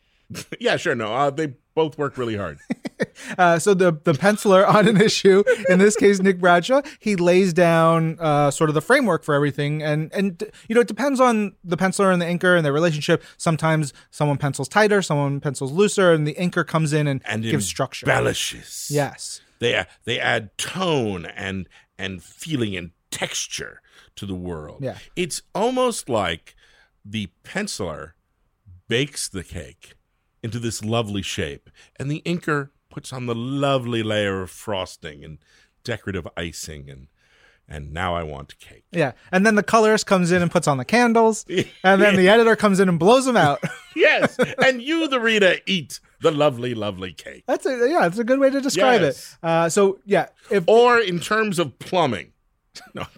[0.59, 0.93] yeah, sure.
[0.95, 2.59] No, uh, they both work really hard.
[3.37, 7.53] Uh, so the the penciler on an issue, in this case Nick Bradshaw, he lays
[7.53, 11.53] down uh, sort of the framework for everything, and and you know it depends on
[11.63, 13.23] the penciler and the inker and their relationship.
[13.37, 17.65] Sometimes someone pencils tighter, someone pencils looser, and the inker comes in and, And gives
[17.65, 18.05] structure.
[18.05, 18.87] embellishes.
[18.89, 19.41] Yes.
[19.59, 21.67] They they add tone and
[21.97, 23.81] and feeling and texture
[24.15, 24.79] to the world.
[24.81, 24.97] Yeah.
[25.15, 26.55] It's almost like
[27.05, 28.11] the penciler
[28.87, 29.93] bakes the cake
[30.43, 35.37] into this lovely shape, and the inker puts on the lovely layer of frosting and
[35.83, 37.07] decorative icing, and
[37.71, 38.85] and now I want cake.
[38.91, 41.45] Yeah, and then the colorist comes in and puts on the candles,
[41.83, 43.59] and then the editor comes in and blows them out.
[43.95, 47.43] yes, and you, the reader, eat the lovely, lovely cake.
[47.47, 49.37] That's a yeah, that's a good way to describe Yes.
[49.41, 49.45] it.
[49.47, 52.33] Uh, so yeah, if Or in terms of plumbing.
[52.95, 53.05] No.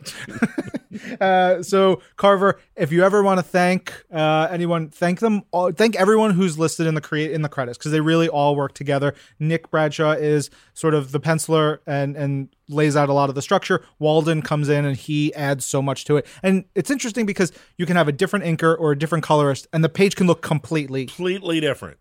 [1.21, 5.41] Uh, so Carver, if you ever want to thank uh, anyone, thank them.
[5.51, 8.57] All, thank everyone who's listed in the create in the credits because they really all
[8.57, 9.15] work together.
[9.39, 13.41] Nick Bradshaw is sort of the penciler and and lays out a lot of the
[13.41, 13.85] structure.
[13.99, 16.25] Walden comes in and he adds so much to it.
[16.43, 19.83] And it's interesting because you can have a different inker or a different colorist, and
[19.83, 21.97] the page can look completely completely different.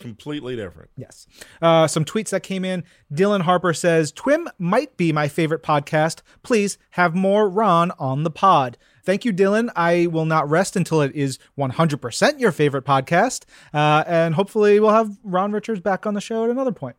[0.00, 0.90] Completely different.
[0.96, 1.26] Yes.
[1.62, 2.82] Uh, some tweets that came in.
[3.12, 6.22] Dylan Harper says, Twim might be my favorite podcast.
[6.42, 8.78] Please have more Ron on the pod.
[9.04, 9.70] Thank you, Dylan.
[9.76, 13.44] I will not rest until it is 100% your favorite podcast.
[13.72, 16.96] Uh, and hopefully we'll have Ron Richards back on the show at another point.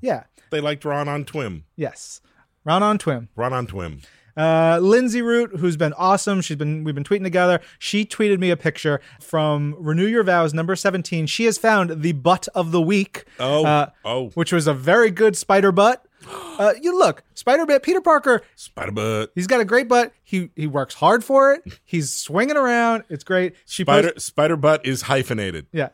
[0.00, 0.24] Yeah.
[0.50, 1.62] They liked Ron on Twim.
[1.76, 2.20] Yes.
[2.64, 3.28] Ron on Twim.
[3.36, 4.04] Ron on Twim.
[4.36, 6.40] Uh, Lindsay Root, who's been awesome.
[6.40, 7.60] She's been we've been tweeting together.
[7.78, 11.26] She tweeted me a picture from Renew Your Vows number 17.
[11.26, 13.24] She has found the butt of the week.
[13.38, 16.04] Oh, uh, oh, which was a very good spider butt.
[16.58, 17.82] Uh, you look, spider butt.
[17.82, 19.32] Peter Parker, spider butt.
[19.34, 20.12] he's got a great butt.
[20.22, 21.62] He he works hard for it.
[21.84, 23.04] He's swinging around.
[23.08, 23.54] It's great.
[23.64, 25.66] She Spider post- spider butt is hyphenated.
[25.72, 25.88] yeah.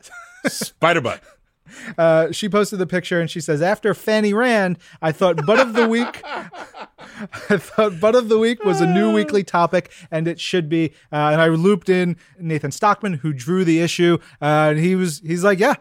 [0.48, 1.22] spider butt.
[1.96, 5.74] Uh, she posted the picture and she says, "After Fanny Rand, I thought butt of
[5.74, 6.22] the week.
[6.24, 10.90] I thought butt of the week was a new weekly topic, and it should be.
[11.12, 15.20] Uh, and I looped in Nathan Stockman, who drew the issue, uh, and he was
[15.20, 15.74] he's like, yeah,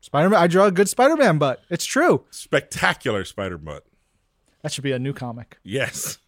[0.00, 0.40] Spider Man.
[0.40, 1.62] I draw a good Spider Man butt.
[1.70, 2.24] It's true.
[2.30, 3.84] Spectacular spider butt.
[4.62, 6.18] That should be a new comic." Yes.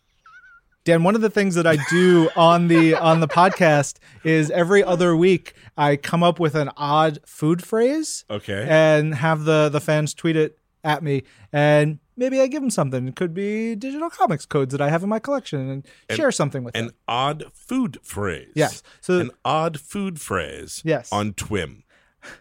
[0.91, 4.83] Dan, one of the things that I do on the on the podcast is every
[4.83, 8.67] other week I come up with an odd food phrase Okay.
[8.69, 11.23] and have the the fans tweet it at me
[11.53, 13.07] and maybe I give them something.
[13.07, 15.87] It could be digital comics codes that I have in my collection and,
[16.17, 16.81] share something with them.
[16.81, 16.97] An them.
[17.07, 18.51] odd food phrase.
[18.57, 18.83] Yes.
[19.01, 20.83] So An odd food phrase.
[20.85, 21.09] Yes.
[21.13, 21.85] On Twim.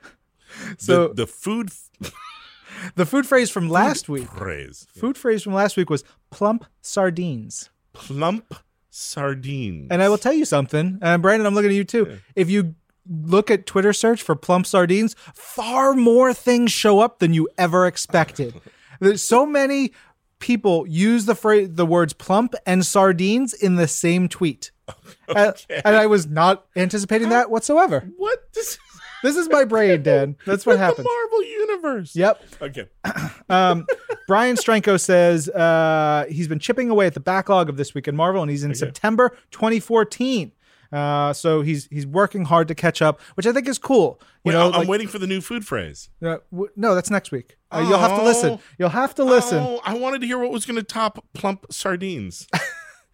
[0.79, 1.69] So- the, the food
[2.01, 2.11] f-
[2.95, 4.27] the food phrase from last week.
[4.27, 4.87] phrase.
[4.95, 7.69] Food phrase from last week was plump sardines.
[7.99, 8.55] Plump
[8.89, 9.87] sardines.
[9.91, 12.19] And I will tell you something, and Brandon, I'm looking at you too.
[12.35, 12.75] If you
[13.09, 17.85] look at Twitter search for plump sardines, far more things show up than you ever
[17.87, 18.53] expected.
[18.99, 19.93] There's so many
[20.39, 24.71] people use the phrase, the words plump and sardines in the same tweet.
[25.27, 25.51] Uh,
[25.85, 28.09] and I was not anticipating that whatsoever.
[28.17, 28.39] what?
[28.57, 28.79] Is
[29.23, 30.35] This is my brain, Dan.
[30.45, 31.05] That's what the happens.
[31.05, 32.15] Marvel universe.
[32.15, 32.43] Yep.
[32.61, 32.87] Okay.
[33.51, 33.87] Um,
[34.27, 38.15] Brian Stranko says uh, he's been chipping away at the backlog of this week in
[38.15, 40.51] Marvel, and he's in September 2014.
[40.93, 44.19] Uh, so he's he's working hard to catch up, which I think is cool.
[44.43, 46.09] You Wait, know, I'm like- waiting for the new food phrase.
[46.23, 47.57] uh, w- no, that's next week.
[47.71, 48.49] Uh, you'll have to listen.
[48.51, 48.61] Oh.
[48.77, 49.57] You'll have to listen.
[49.57, 52.47] Oh, I wanted to hear what was going to top plump sardines.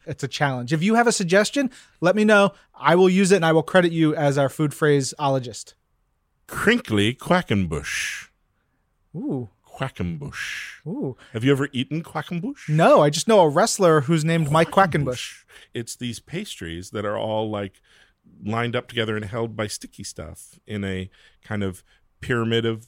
[0.08, 0.72] It's a challenge.
[0.72, 2.52] If you have a suggestion, let me know.
[2.76, 5.74] I will use it, and I will credit you as our food phraseologist.
[6.48, 8.28] Crinkly quackenbush.
[9.16, 10.86] Ooh, Quackenbush.
[10.88, 11.18] ooh.
[11.34, 12.70] Have you ever eaten quackenbush?
[12.70, 15.44] No, I just know a wrestler who's named Mike Quackenbush.
[15.74, 17.82] It's these pastries that are all like
[18.44, 21.10] lined up together and held by sticky stuff in a
[21.44, 21.84] kind of
[22.22, 22.88] pyramid of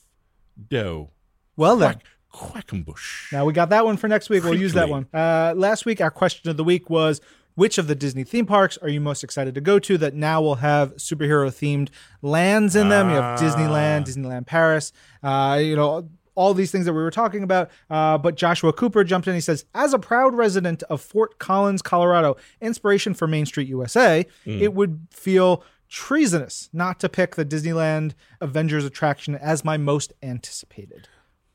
[0.69, 1.11] dough.
[1.55, 1.99] Well then.
[2.31, 3.31] Quack, quackenbush.
[3.33, 4.43] Now we got that one for next week.
[4.43, 5.07] We'll use that one.
[5.13, 7.19] Uh, last week, our question of the week was
[7.57, 10.39] which of the Disney theme parks are you most excited to go to that now
[10.39, 11.89] will have superhero themed
[12.21, 13.09] lands in them?
[13.09, 14.93] You have Disneyland, Disneyland Paris,
[15.23, 17.71] uh, you know, all these things that we were talking about.
[17.89, 19.33] Uh, but Joshua Cooper jumped in.
[19.33, 24.23] He says, as a proud resident of Fort Collins, Colorado, inspiration for Main Street USA,
[24.61, 31.07] it would feel treasonous not to pick the Disneyland Avengers attraction as my most anticipated.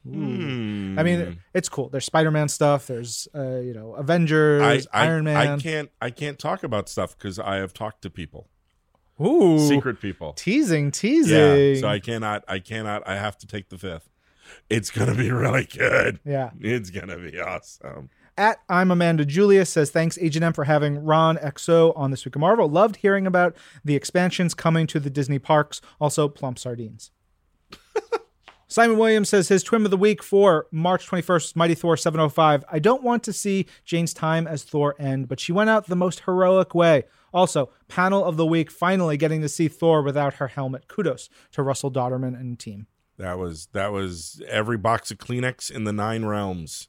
[0.08, 0.98] Hmm.
[0.98, 1.88] I mean, it's cool.
[1.88, 2.86] There's Spider-Man stuff.
[2.86, 5.36] There's uh, you know Avengers, I, I, Iron Man.
[5.36, 8.48] I can't I can't talk about stuff because I have talked to people.
[9.20, 10.32] Ooh, Secret people.
[10.32, 11.74] teasing, teasing.
[11.74, 11.80] Yeah.
[11.80, 12.44] So I cannot.
[12.48, 13.06] I cannot.
[13.06, 14.08] I have to take the fifth.
[14.68, 16.18] It's gonna be really good.
[16.24, 16.50] yeah.
[16.60, 18.10] It's gonna be awesome.
[18.36, 22.34] At I'm Amanda Julia says thanks Agent M for having Ron XO on this week
[22.34, 22.68] of Marvel.
[22.68, 25.80] Loved hearing about the expansions coming to the Disney parks.
[26.00, 27.10] Also plump sardines.
[28.72, 32.64] Simon Williams says his twin of the week for March 21st, Mighty Thor 705.
[32.72, 35.94] I don't want to see Jane's time as Thor end, but she went out the
[35.94, 37.04] most heroic way.
[37.34, 40.88] Also, panel of the week, finally getting to see Thor without her helmet.
[40.88, 42.86] Kudos to Russell Dauterman and team.
[43.18, 46.88] That was that was every box of Kleenex in the nine realms.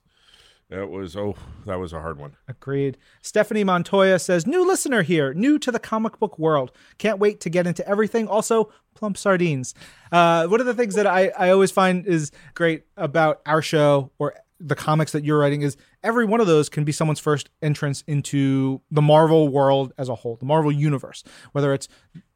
[0.73, 1.35] That was oh,
[1.67, 2.35] that was a hard one.
[2.47, 2.97] Agreed.
[3.21, 6.71] Stephanie Montoya says, New listener here, new to the comic book world.
[6.97, 8.27] Can't wait to get into everything.
[8.27, 9.75] Also, plump sardines.
[10.11, 14.09] Uh, one of the things that I, I always find is great about our show
[14.17, 17.51] or the comics that you're writing is every one of those can be someone's first
[17.61, 21.23] entrance into the Marvel world as a whole, the Marvel universe.
[21.51, 21.87] Whether it's,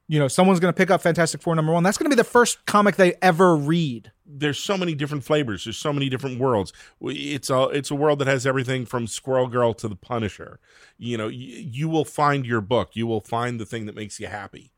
[0.07, 2.19] you know, someone's going to pick up Fantastic Four number one, that's going to be
[2.19, 4.11] the first comic they ever read.
[4.27, 5.63] There's so many different flavors.
[5.63, 6.73] There's so many different worlds.
[7.01, 10.59] It's a it's a world that has everything from Squirrel Girl to the Punisher.
[10.97, 12.95] You know, you, you will find your book.
[12.95, 14.71] You will find the thing that makes you happy.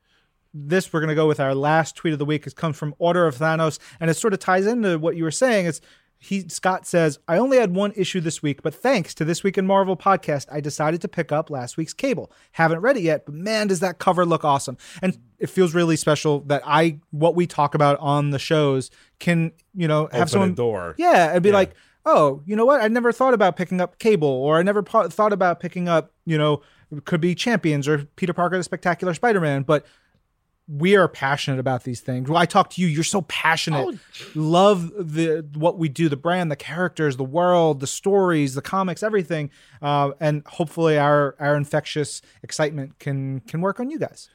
[0.54, 2.48] this we're going to go with our last tweet of the week.
[2.48, 5.32] It comes from Order of Thanos, and it sort of ties into what you were
[5.32, 5.66] saying.
[5.68, 5.82] It's
[6.22, 9.58] he Scott says, I only had one issue this week, but thanks to this week
[9.58, 12.32] in Marvel podcast, I decided to pick up last week's cable.
[12.52, 14.78] Haven't read it yet, but man, does that cover look awesome.
[15.02, 19.54] And it feels really special that I what we talk about on the shows can,
[19.74, 20.96] you know, have Open someone door.
[20.98, 21.56] yeah, and be Yeah.
[21.56, 21.74] like,
[22.06, 22.82] oh, you know what?
[22.82, 26.12] I never thought about picking up Cable, or I never po- thought about picking up,
[26.26, 26.62] you know,
[26.96, 29.62] it could be Champions or Peter Parker, the Spectacular Spider-Man.
[29.64, 29.86] But
[30.72, 32.30] we are passionate about these things.
[32.30, 32.88] Well, I talk to you.
[32.88, 33.98] You're so passionate.
[34.36, 39.02] Love the what we do, the brand, the characters, the world, the stories, the comics,
[39.02, 39.50] everything.
[39.82, 44.30] Uh, and hopefully, our our infectious excitement can can work on you guys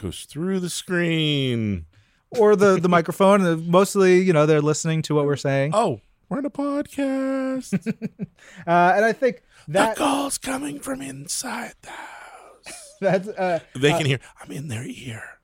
[0.00, 1.86] Goes through the screen.
[2.30, 3.68] or the the microphone.
[3.68, 5.72] Mostly, you know, they're listening to what we're saying.
[5.74, 7.74] Oh, we're in a podcast.
[8.66, 12.94] Uh, and I think the that call's coming from inside the house.
[13.00, 14.20] that's uh, They can hear.
[14.40, 15.39] I'm in their ear.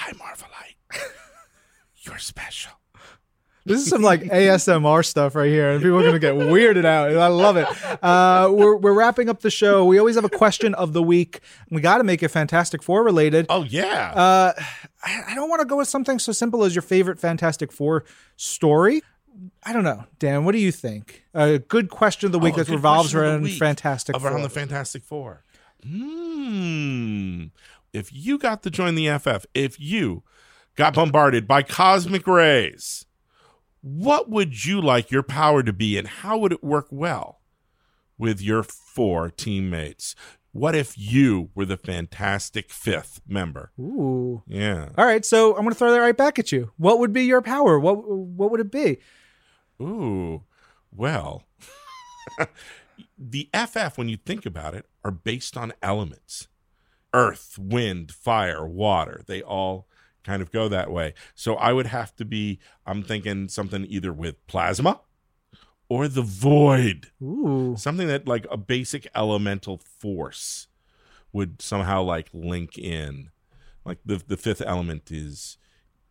[0.00, 0.76] Hi, Marvelite.
[2.02, 2.70] You're special.
[3.66, 7.14] This is some like ASMR stuff right here, and people are gonna get weirded out.
[7.16, 7.66] I love it.
[8.02, 9.84] Uh, we're we're wrapping up the show.
[9.84, 11.40] We always have a question of the week.
[11.70, 13.46] We got to make it Fantastic Four related.
[13.50, 14.12] Oh yeah.
[14.14, 14.52] Uh,
[15.04, 18.04] I, I don't want to go with something so simple as your favorite Fantastic Four
[18.36, 19.02] story.
[19.64, 20.44] I don't know, Dan.
[20.44, 21.24] What do you think?
[21.34, 23.50] A good question of the week Oh, that revolves around.
[23.50, 24.42] Fantastic around Four.
[24.42, 25.42] the Fantastic Four.
[25.84, 27.46] Hmm.
[27.92, 30.22] If you got to join the FF, if you
[30.76, 33.06] got bombarded by cosmic rays,
[33.80, 37.40] what would you like your power to be, and how would it work well
[38.18, 40.14] with your four teammates?
[40.52, 43.70] What if you were the fantastic fifth member?
[43.78, 44.42] Ooh.
[44.46, 44.88] Yeah.
[44.96, 46.72] All right, so I'm going to throw that right back at you.
[46.76, 47.78] What would be your power?
[47.78, 48.98] What what would it be?
[49.80, 50.42] Ooh,
[50.90, 51.44] well,
[53.18, 56.48] the FF, when you think about it, are based on elements
[57.12, 59.22] earth, wind, fire, water.
[59.26, 59.88] They all
[60.24, 61.14] kind of go that way.
[61.34, 65.00] So I would have to be, I'm thinking something either with plasma
[65.88, 67.74] or the void, Ooh.
[67.78, 70.68] something that like a basic elemental force
[71.32, 73.30] would somehow like link in.
[73.84, 75.56] Like the, the fifth element is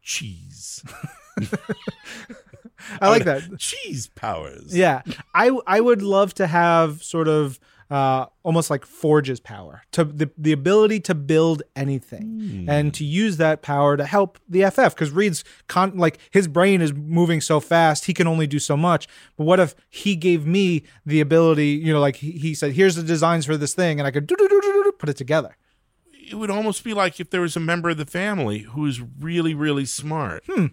[0.01, 0.83] cheese.
[3.01, 3.57] I like that.
[3.59, 4.75] Cheese powers.
[4.75, 5.01] Yeah,
[5.33, 7.59] I I would love to have sort of
[7.89, 13.37] uh, almost like Forge's power to the the ability to build anything and to use
[13.37, 17.59] that power to help the FF because Reed's con- like his brain is moving so
[17.59, 19.07] fast he can only do so much.
[19.37, 21.67] But what if he gave me the ability?
[21.69, 24.27] You know, like he, he said, "Here's the designs for this thing," and I could
[24.27, 25.55] put it together.
[26.29, 29.01] it would almost be like if there was a member of the family who is
[29.19, 30.43] really, really smart.
[30.47, 30.67] Hmm.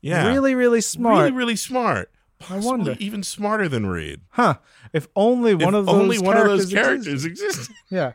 [0.00, 0.28] Yeah.
[0.28, 2.10] Really, really smart, Really, really smart.
[2.38, 2.96] Possibly wonder.
[3.00, 4.20] even smarter than Reed.
[4.30, 4.54] huh?
[4.92, 7.74] If only one if of those only one of those characters existed.
[7.90, 8.12] Yeah.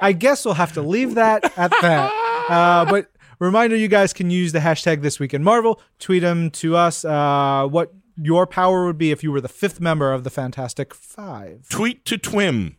[0.00, 2.10] I guess we'll have to leave that at that.
[2.50, 5.80] Uh, but reminder you guys can use the hashtag this week in Marvel.
[5.98, 9.80] Tweet them to us uh, what your power would be if you were the fifth
[9.80, 11.68] member of the Fantastic Five.
[11.68, 12.76] Tweet to Twim.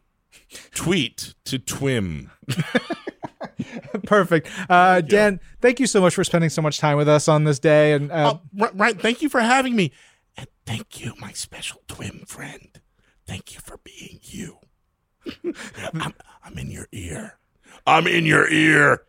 [0.73, 2.29] Tweet to Twim.
[4.03, 4.49] Perfect.
[4.69, 7.59] Uh, Dan, thank you so much for spending so much time with us on this
[7.59, 7.93] day.
[7.93, 9.01] And uh, Oh, right, right.
[9.01, 9.91] Thank you for having me.
[10.67, 12.81] And thank you, my special twin friend.
[13.25, 14.57] Thank you for being you.
[15.93, 16.13] I'm,
[16.43, 17.39] I'm in your ear.
[17.85, 19.03] I'm in your ear.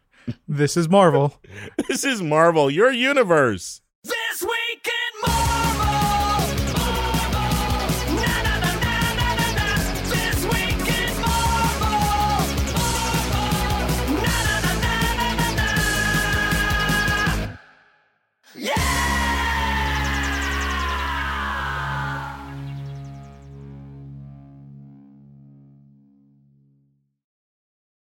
[0.46, 1.40] this is Marvel.
[1.88, 3.80] This is Marvel, your universe.
[4.04, 5.67] This week in Marvel.